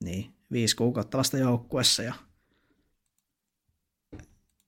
[0.03, 2.13] Niin, viisi kuukautta vasta joukkuessa ja,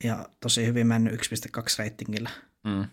[0.03, 1.19] ja tosi hyvin mennyt 1.2
[1.79, 2.29] reitingillä.
[2.63, 2.87] Mm.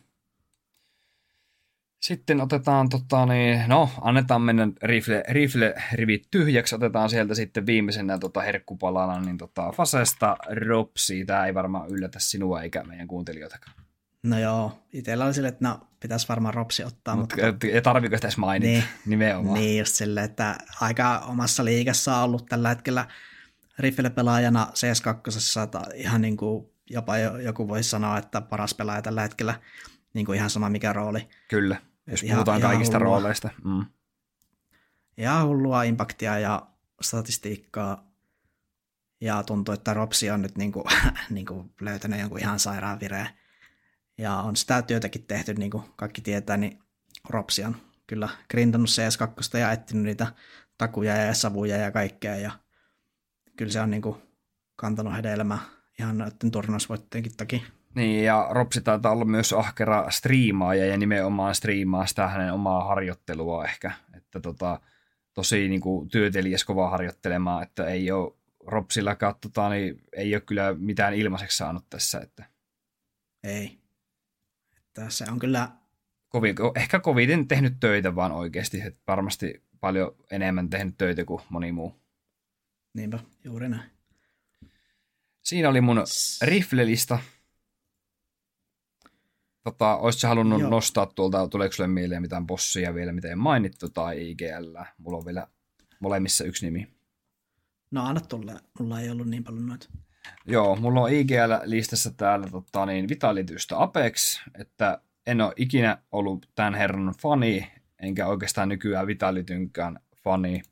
[2.03, 8.18] Sitten otetaan, tota, niin, no, annetaan mennä rifle, rifle rivit tyhjäksi, otetaan sieltä sitten viimeisenä
[8.18, 10.36] tota, herkkupalana, niin tota, Fasesta
[10.66, 13.76] Ropsi, tämä ei varmaan yllätä sinua eikä meidän kuuntelijoitakaan.
[14.22, 17.16] No joo, itsellä oli sille, että no, pitäisi varmaan Ropsi ottaa.
[17.16, 19.61] Mut, mutta ei tarviko edes mainita niin, nimenomaan.
[19.61, 23.07] Niin, just silleen, että aika omassa liigassa on ollut tällä hetkellä
[23.78, 29.55] rifle-pelaajana CS2, tai ihan niin kuin jopa joku voisi sanoa, että paras pelaaja tällä hetkellä,
[30.14, 31.28] niin kuin ihan sama mikä rooli.
[31.48, 31.76] Kyllä
[32.07, 33.14] jos ihan, puhutaan ihan kaikista hullua.
[33.14, 33.50] rooleista.
[33.64, 33.86] Mm.
[35.16, 36.66] Ihan hullua impaktia ja
[37.00, 38.12] statistiikkaa.
[39.20, 40.84] Ja tuntuu, että Ropsi on nyt niinku,
[41.30, 43.28] niinku löytänyt jonkun ihan sairaan vireen.
[44.18, 46.78] Ja on sitä työtäkin tehty, niin kuin kaikki tietää, niin
[47.28, 47.76] Ropsi on
[48.07, 50.26] kyllä grindannut CS2 ja etsinyt niitä
[50.78, 52.36] takuja ja savuja ja kaikkea.
[52.36, 52.50] Ja
[53.57, 54.16] kyllä se on niin kuin
[54.76, 55.59] kantanut hedelmää
[55.98, 57.61] ihan noiden turnausvoittojenkin takia.
[57.95, 63.64] Niin, ja Ropsi taitaa olla myös ahkera striimaaja ja nimenomaan striimaa sitä hänen omaa harjoittelua
[63.64, 63.93] ehkä.
[64.16, 64.80] Että tota,
[65.34, 68.34] tosi niin kuin, työtelijäs kovaa harjoittelemaan, että ei ole
[68.66, 72.20] Ropsillakaan tota, niin ei ole kyllä mitään ilmaiseksi saanut tässä.
[72.20, 72.45] Että.
[73.45, 73.78] Ei.
[75.09, 75.68] Se on kyllä...
[76.28, 81.72] Kovin, ehkä koviten tehnyt töitä vaan oikeasti, että varmasti paljon enemmän tehnyt töitä kuin moni
[81.72, 82.03] muu.
[82.95, 83.90] Niinpä, juuri näin.
[85.43, 86.05] Siinä oli mun
[86.43, 87.18] riflelista.
[89.64, 90.70] Tota, olisitko halunnut Joo.
[90.70, 94.76] nostaa tuolta, tuleeko sulle mieleen mitään bossia vielä, mitä ei mainittu, tai IGL?
[94.98, 95.46] Mulla on vielä
[96.00, 96.88] molemmissa yksi nimi.
[97.90, 99.88] No anna tulla, mulla ei ollut niin paljon noita.
[100.46, 106.74] Joo, mulla on IGL-listassa täällä tota, niin Vitalitystä Apex, että en ole ikinä ollut tämän
[106.74, 110.62] herran fani, enkä oikeastaan nykyään Vitalitynkään fani.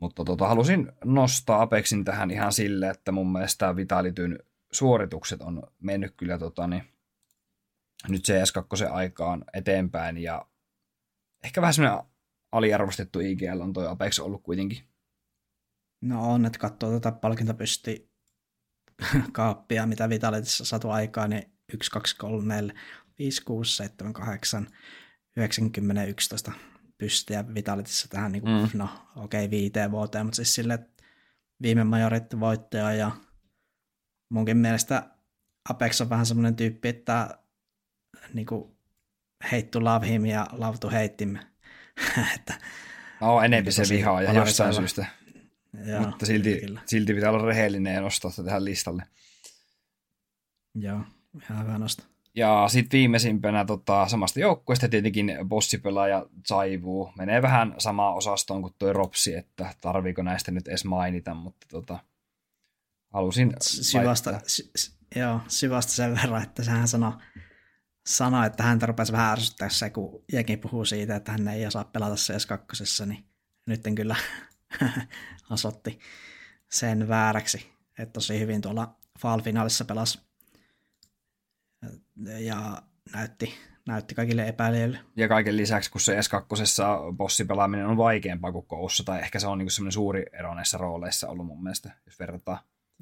[0.00, 4.38] Mutta tota, halusin nostaa Apexin tähän ihan sille, että mun mielestä Vitalityn
[4.72, 6.84] suoritukset on mennyt kyllä tota, niin,
[8.08, 10.46] nyt CS2 aikaan eteenpäin ja
[11.44, 12.04] ehkä vähän semmoinen
[12.52, 14.88] aliarvostettu IGL on toi Apex ollut kuitenkin.
[16.02, 18.10] No on, että katsoo tätä tota palkintopysti
[19.32, 22.74] kaappia, mitä Vitalitissa saatu aikaan, niin 1, 2, 3, 4,
[23.18, 24.66] 5, 6, 7, 8,
[25.36, 26.52] 90, 11
[26.98, 28.78] pystiä Vitalitissa tähän, niin kuin, mm.
[28.78, 30.78] no okei, okay, viiteen vuoteen, mutta siis sille
[31.62, 33.10] viime majorit voittaja ja
[34.30, 35.10] munkin mielestä
[35.68, 37.38] Apex on vähän semmoinen tyyppi, että
[38.34, 38.76] niin kuin
[39.44, 41.36] hate to love him ja love to hate him.
[42.34, 42.54] että,
[43.20, 45.06] no, enemmän se vihaa ja jostain syystä.
[45.86, 49.02] Joo, Mutta silti, silti pitää olla rehellinen ja nostaa sitä tähän listalle.
[50.74, 51.00] Joo,
[51.42, 52.02] ihan hyvä nosto.
[52.34, 57.12] Ja sitten viimeisimpänä tota, samasta joukkueesta tietenkin bossipelaaja Zaivu.
[57.18, 61.98] Menee vähän samaan osastoon kuin tuo Ropsi, että tarviiko näistä nyt edes mainita, mutta tota,
[63.12, 64.70] halusin syvästä, sy-
[65.16, 67.12] joo, syvästä sen verran, että sehän sanoi
[68.06, 71.84] sanoi, että häntä rupesi vähän ärsyttää se, kun Jekin puhuu siitä, että hän ei osaa
[71.84, 73.24] pelata CS2, niin
[73.66, 74.16] nyt kyllä
[75.50, 75.98] osoitti
[76.70, 77.72] sen vääräksi.
[77.98, 80.20] Että tosi hyvin tuolla Fall-finaalissa pelasi
[82.38, 83.54] ja näytti,
[83.86, 84.98] näytti kaikille epäilijöille.
[85.16, 89.58] Ja kaiken lisäksi, kun se S2 bossipelaaminen on vaikeampaa kuin koussa, tai ehkä se on
[89.58, 92.58] niin semmoinen suuri ero näissä rooleissa ollut mun mielestä, jos verrataan.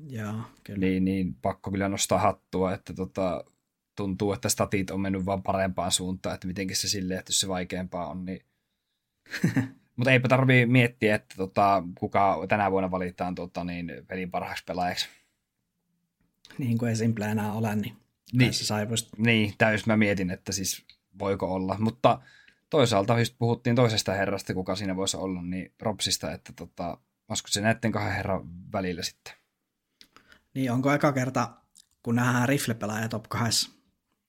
[0.08, 0.78] Joo, kyllä.
[0.78, 3.44] Niin, niin pakko kyllä nostaa hattua, että tota,
[3.96, 7.48] tuntuu, että statit on mennyt vaan parempaan suuntaan, että miten se silleen, että jos se
[7.48, 8.44] vaikeampaa on, niin...
[9.96, 15.08] Mutta eipä tarvii miettiä, että tota, kuka tänä vuonna valitaan tota, niin, pelin parhaaksi pelaajaksi.
[16.58, 17.96] Niin kuin ei enää ole, niin,
[18.32, 18.52] niin
[19.18, 20.84] Niin, täys mä mietin, että siis
[21.18, 21.76] voiko olla.
[21.78, 22.20] Mutta
[22.70, 26.98] toisaalta, jos puhuttiin toisesta herrasta, kuka siinä voisi olla, niin Ropsista, että tota,
[27.28, 29.34] olisiko se näiden kahden herran välillä sitten?
[30.54, 31.50] Niin, onko eka kerta,
[32.02, 33.83] kun nähdään rifle-pelaaja top 2?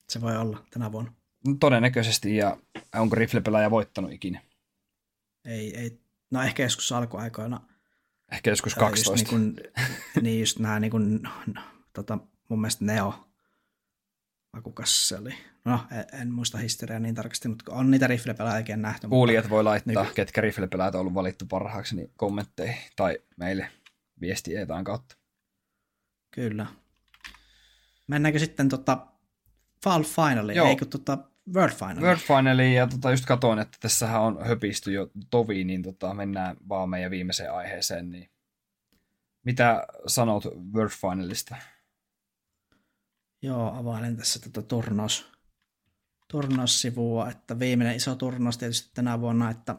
[0.09, 1.13] Se voi olla tänä vuonna.
[1.47, 2.57] No, todennäköisesti, ja
[2.95, 4.41] onko riflepelaaja voittanut ikinä?
[5.45, 5.99] Ei, ei,
[6.31, 7.61] no ehkä joskus alkuaikoina.
[8.31, 9.11] Ehkä joskus Ää, 12.
[9.13, 9.73] Just niin, kuin,
[10.23, 11.61] niin just nämä niin kuin, no,
[11.93, 12.17] tota,
[12.49, 13.27] mun mielestä Neo,
[14.53, 15.33] vai kukas se oli?
[15.65, 19.07] No, en, en muista historiaa niin tarkasti, mutta on niitä riflepelaajakin nähty.
[19.07, 20.15] Kuulijat voi laittaa, Niin.
[20.15, 23.71] ketkä riflepelaajat on ollut valittu parhaaksi, niin kommentteihin tai meille
[24.21, 25.15] viesti etaan kautta.
[26.31, 26.65] Kyllä.
[28.07, 29.07] Mennäänkö sitten tota
[29.85, 30.67] Fall Finaliin, Joo.
[30.67, 31.17] eikö tota
[31.53, 32.03] World Finaliin?
[32.03, 36.57] World Finaliin, ja tota, just katoin, että tässähän on höpisty jo tovi, niin tota, mennään
[36.69, 38.09] vaan meidän viimeiseen aiheeseen.
[38.09, 38.29] Niin
[39.43, 41.55] mitä sanot World Finalista?
[43.41, 45.31] Joo, availen tässä tätä turnaus,
[46.27, 49.75] turnaussivua, että viimeinen iso turnaus tietysti tänä vuonna, että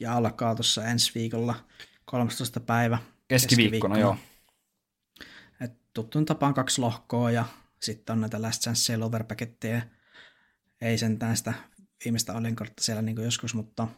[0.00, 1.54] ja alkaa tuossa ensi viikolla
[2.04, 2.60] 13.
[2.60, 2.98] päivä.
[3.28, 4.16] Keskiviikkona, joo.
[5.60, 7.44] Et tuttuun tapaan kaksi lohkoa ja
[7.84, 9.82] sitten on näitä Last Chance Silver paketteja.
[10.80, 11.54] Ei sentään sitä
[12.04, 13.88] viimeistä olinkortta siellä niin kuin joskus, mutta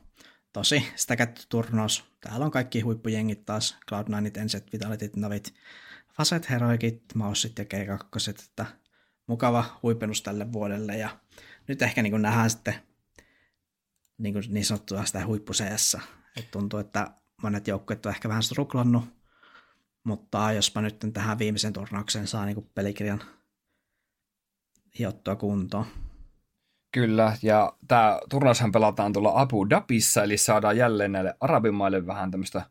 [0.53, 2.05] tosi sitä käytetty turnaus.
[2.21, 5.55] Täällä on kaikki huippujengit taas, Cloud9, Enset, Vitalityt, Navit,
[6.17, 8.67] Faset, Heroikit, Maussit ja G2, että
[9.27, 11.19] mukava huipennus tälle vuodelle ja
[11.69, 12.75] nyt ehkä niin kuin nähdään sitten
[14.19, 16.01] niin, kuin niin sanottua sitä huippuseessa.
[16.37, 17.11] Et tuntuu, että
[17.43, 19.05] monet joukkueet on ehkä vähän struklannut,
[20.05, 23.23] mutta jospa nyt tähän viimeisen turnaukseen saa niin kuin pelikirjan
[24.99, 25.87] hiottua kuntoon.
[26.93, 32.63] Kyllä, ja tämä turnaushan pelataan tuolla Abu Dhabissa, eli saadaan jälleen näille arabimaille vähän tämmöistä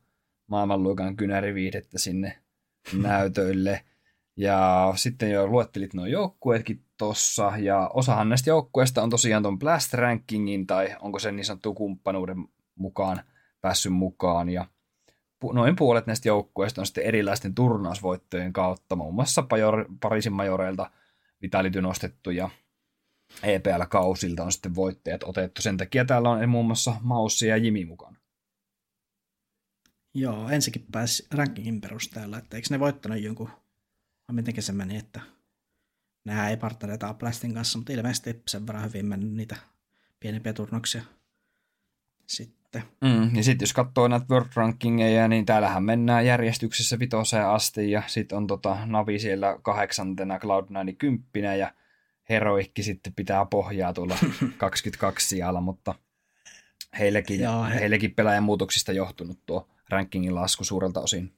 [0.47, 2.39] maailmanluokan kynäriviihdettä sinne
[3.03, 3.85] näytöille.
[4.37, 9.93] Ja sitten jo luettelit nuo joukkueetkin tossa, ja osahan näistä joukkueista on tosiaan tuon Blast
[9.93, 12.37] Rankingin, tai onko se niin sanottu kumppanuuden
[12.75, 13.21] mukaan
[13.61, 14.65] päässyt mukaan, ja
[15.53, 20.91] noin puolet näistä joukkueista on sitten erilaisten turnausvoittojen kautta, muun muassa Pajor, Pariisin majoreilta
[21.45, 22.49] Vitality nostettu, ja
[23.43, 25.61] EPL-kausilta on sitten voittajat otettu.
[25.61, 28.17] Sen takia täällä on muun muassa Maussi ja Jimi mukana.
[30.13, 33.49] Joo, ensikin pääsi rankingin perusteella, että eikö ne voittanut jonkun,
[34.27, 35.21] vai miten se meni, että
[36.25, 39.55] nehän ei partnereita Blastin kanssa, mutta ilmeisesti sen verran hyvin mennyt niitä
[40.19, 41.03] pienempiä turnauksia
[42.27, 42.64] sitten.
[43.01, 48.03] Mm, ja sitten jos katsoo näitä World Rankingeja, niin täällähän mennään järjestyksessä vitoseen asti, ja
[48.07, 51.73] sitten on tota Navi siellä kahdeksantena, Cloud9 kymppinä, ja
[52.29, 54.17] Heroikki sitten pitää pohjaa tuolla
[54.57, 55.95] 22 sijalla, mutta
[56.99, 61.33] heillekin, Joo, he- heillekin pelaajan muutoksista johtunut tuo rankingin lasku suurelta osin.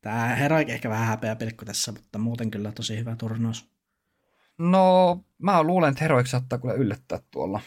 [0.00, 3.72] Tämä Heroik ehkä vähän häpeä pilkku tässä, mutta muuten kyllä tosi hyvä turnaus.
[4.58, 7.60] No, mä luulen, että Heroik saattaa kyllä yllättää tuolla.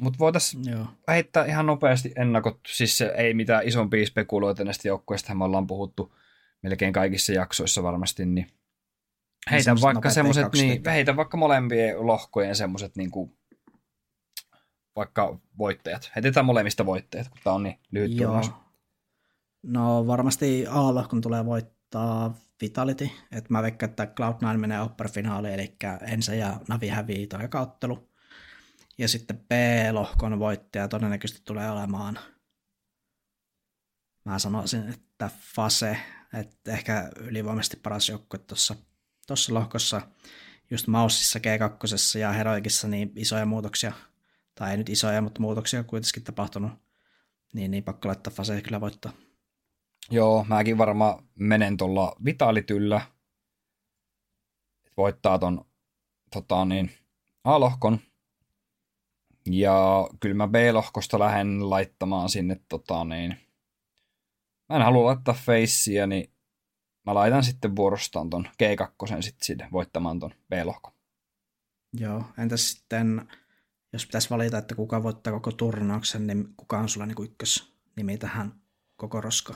[0.00, 0.64] Mutta voitaisiin
[1.08, 6.14] heittää ihan nopeasti ennakot, siis ei mitään isompia spekuloita näistä joukkueista, me ollaan puhuttu
[6.62, 8.46] melkein kaikissa jaksoissa varmasti, niin
[9.50, 13.38] heitä vaikka kaksi niin, heitä vaikka molempien lohkojen semmoset niin kuin,
[14.96, 16.10] vaikka voittajat.
[16.16, 18.46] Heitetään molemmista voittajat, kun tää on niin lyhyt turnaus.
[18.46, 18.64] Joo.
[19.62, 25.76] No varmasti A-lohkon tulee voittaa Vitality, että mä veikkaan, että Cloud9 menee upper-finaaliin, eli
[26.12, 28.07] Ensa ja Navi hävii toika ottelu.
[28.98, 32.18] Ja sitten B-lohkon voittaja todennäköisesti tulee olemaan,
[34.24, 35.98] mä sanoisin, että Fase,
[36.34, 38.76] että ehkä ylivoimaisesti paras joukkue tuossa
[39.26, 40.02] tuossa lohkossa,
[40.70, 43.92] just Maussissa, G2 ja Heroikissa, niin isoja muutoksia,
[44.54, 46.72] tai ei nyt isoja, mutta muutoksia kuitenkin tapahtunut
[47.52, 49.12] niin, niin pakko laittaa Fase kyllä voittaa.
[50.10, 53.00] Joo, mäkin varmaan menen tuolla Vitalityllä.
[54.96, 55.64] Voittaa ton
[56.32, 56.90] tota niin,
[57.44, 57.98] A-lohkon.
[59.50, 63.36] Ja kyllä mä B-lohkosta lähden laittamaan sinne tota niin.
[64.68, 66.32] Mä en halua laittaa feissiä, niin
[67.06, 70.92] mä laitan sitten vuorostaan ton G2 sitten sinne voittamaan ton B-lohkon.
[71.92, 73.28] Joo, entäs sitten,
[73.92, 78.52] jos pitäisi valita, että kuka voittaa koko turnauksen, niin kuka on sulla niin ykkösnimi tähän
[78.96, 79.54] koko roska?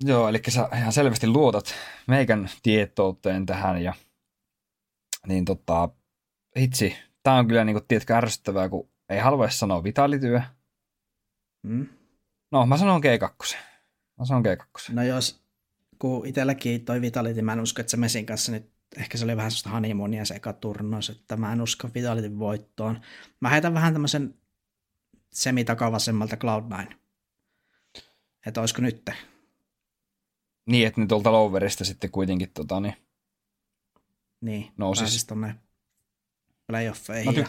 [0.00, 1.74] Joo, eli sä ihan selvästi luotat
[2.06, 3.94] meikän tietouteen tähän ja
[5.26, 5.88] niin tota,
[6.58, 10.40] hitsi, tää on kyllä niinku, tiedätkö, ärsyttävää, kun ei halua sanoa vitalityö.
[11.68, 11.86] Hmm?
[12.50, 13.56] No, mä sanon G2.
[14.18, 14.92] Mä sanon G2.
[14.92, 15.42] No jos,
[15.98, 19.36] kun itselläkin toi Vitality, mä en usko, että se Mesin kanssa nyt, ehkä se oli
[19.36, 23.00] vähän sellaista honeymoonia se eka turnaus, että mä en usko Vitalityn voittoon.
[23.40, 24.34] Mä heitän vähän tämmöisen
[25.32, 26.94] semitakavasemmalta Cloud9.
[28.46, 29.10] Että olisiko nyt?
[30.66, 32.94] Niin, että ne tuolta Lowerista sitten kuitenkin tota, niin,
[34.40, 35.02] Niin, Nousis.
[35.02, 35.54] pääsis tonne
[36.66, 37.34] playoffeihin.
[37.34, 37.46] mä ja-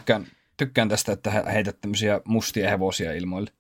[0.58, 3.52] tykkään, tästä, että he- heität tämmöisiä mustia hevosia ilmoille.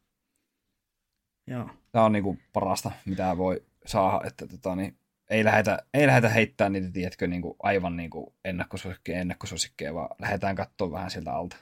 [1.48, 1.70] Joo.
[1.92, 4.98] Tämä on niinku parasta, mitä voi saada, että tota, niin,
[5.30, 10.92] ei lähdetä, ei lähdetä heittämään niitä, tiedätkö, niinku, aivan niinku ennakkosuosikkeja, ennakkosuosikkeja, vaan lähdetään katsoa
[10.92, 11.56] vähän sieltä alta.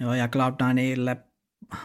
[0.00, 1.16] Joo, ja Cloud9ille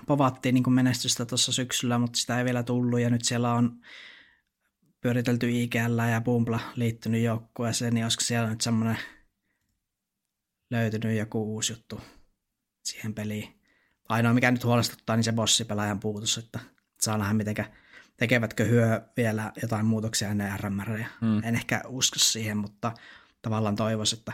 [0.08, 3.80] povattiin niin menestystä tuossa syksyllä, mutta sitä ei vielä tullut, ja nyt siellä on
[5.02, 8.98] pyöritelty IGL ja Bumbla liittynyt joukkueeseen, niin olisiko siellä nyt semmoinen
[10.74, 12.02] löytynyt joku uusi juttu
[12.84, 13.60] siihen peliin.
[14.10, 16.60] Ainoa mikä nyt huolestuttaa, niin se bossipelaajan puutus, että
[17.02, 17.66] saa nähdä mitenkä
[18.18, 21.04] tekevätkö hyö vielä jotain muutoksia ennen RMR.
[21.22, 21.44] Hmm.
[21.44, 22.94] En ehkä usko siihen, mutta
[23.42, 24.34] tavallaan toivoisin, että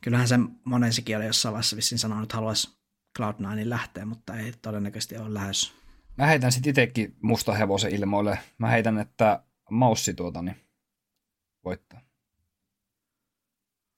[0.00, 2.78] kyllähän se monensikin oli jossain vaiheessa vissiin sanonut, että haluaisi
[3.18, 5.72] Cloud9 lähteä, mutta ei todennäköisesti ole lähes.
[6.18, 8.38] Mä heitän sitten itsekin musta hevosen ilmoille.
[8.58, 10.56] Mä heitän, että maussi tuota, niin
[11.64, 12.00] voittaa.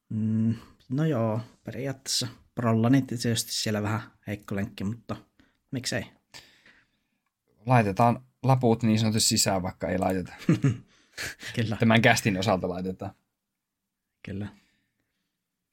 [0.09, 0.55] Mm,
[0.91, 2.29] no joo, periaatteessa.
[2.55, 5.17] Prolla niin tietysti siellä vähän heikko lenkki, mutta
[5.71, 6.05] miksei.
[7.67, 10.33] Laitetaan laput niin sanotusti sisään, vaikka ei laiteta.
[11.57, 11.77] Kyllä.
[11.77, 13.13] Tämän kästin osalta laitetaan.
[14.23, 14.49] Kyllä.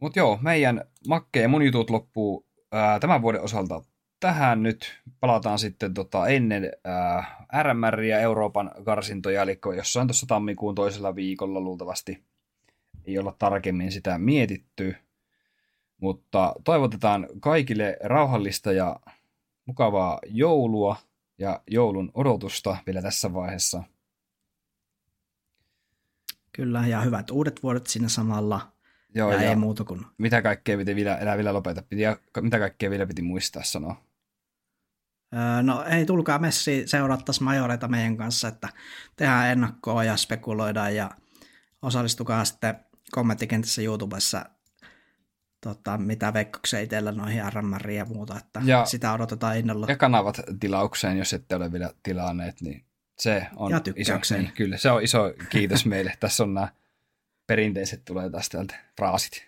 [0.01, 3.83] Mutta joo, meidän makke ja mun jutut loppuu ää, tämän vuoden osalta
[4.19, 5.01] tähän nyt.
[5.19, 11.59] Palataan sitten tota, ennen ää, RMR ja Euroopan karsintoja, eli jossain tuossa tammikuun toisella viikolla
[11.59, 12.23] luultavasti.
[13.05, 14.95] Ei olla tarkemmin sitä mietitty.
[16.01, 18.99] Mutta toivotetaan kaikille rauhallista ja
[19.65, 20.95] mukavaa joulua
[21.37, 23.83] ja joulun odotusta vielä tässä vaiheessa.
[26.53, 28.71] Kyllä, ja hyvät uudet vuodet siinä samalla.
[29.15, 30.05] Joo, ja, ja ei muuta kuin...
[30.17, 31.81] Mitä kaikkea piti vielä, enää vielä lopeta?
[31.81, 34.03] Piti, ja mitä kaikkea vielä piti muistaa sanoa?
[35.33, 38.69] Öö, no ei tulkaa messi seurattaisi majoreita meidän kanssa, että
[39.15, 41.11] tehdään ennakkoa ja spekuloidaan ja
[41.81, 42.79] osallistukaa sitten
[43.11, 44.45] kommenttikentässä YouTubessa
[45.61, 49.85] tota, mitä veikkoksia itsellä noihin RMR ja muuta, että ja, sitä odotetaan innolla.
[49.89, 52.85] Ja kanavat tilaukseen, jos ette ole vielä tilanneet, niin
[53.19, 56.13] se on ja iso, niin, kyllä, se on iso kiitos meille.
[56.19, 56.67] Tässä on nämä
[57.47, 59.47] perinteiset tulee taas täältä fraasit.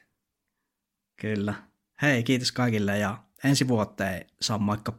[1.21, 1.53] Kyllä.
[2.01, 4.93] Hei, kiitos kaikille ja ensi vuoteen saa moikka.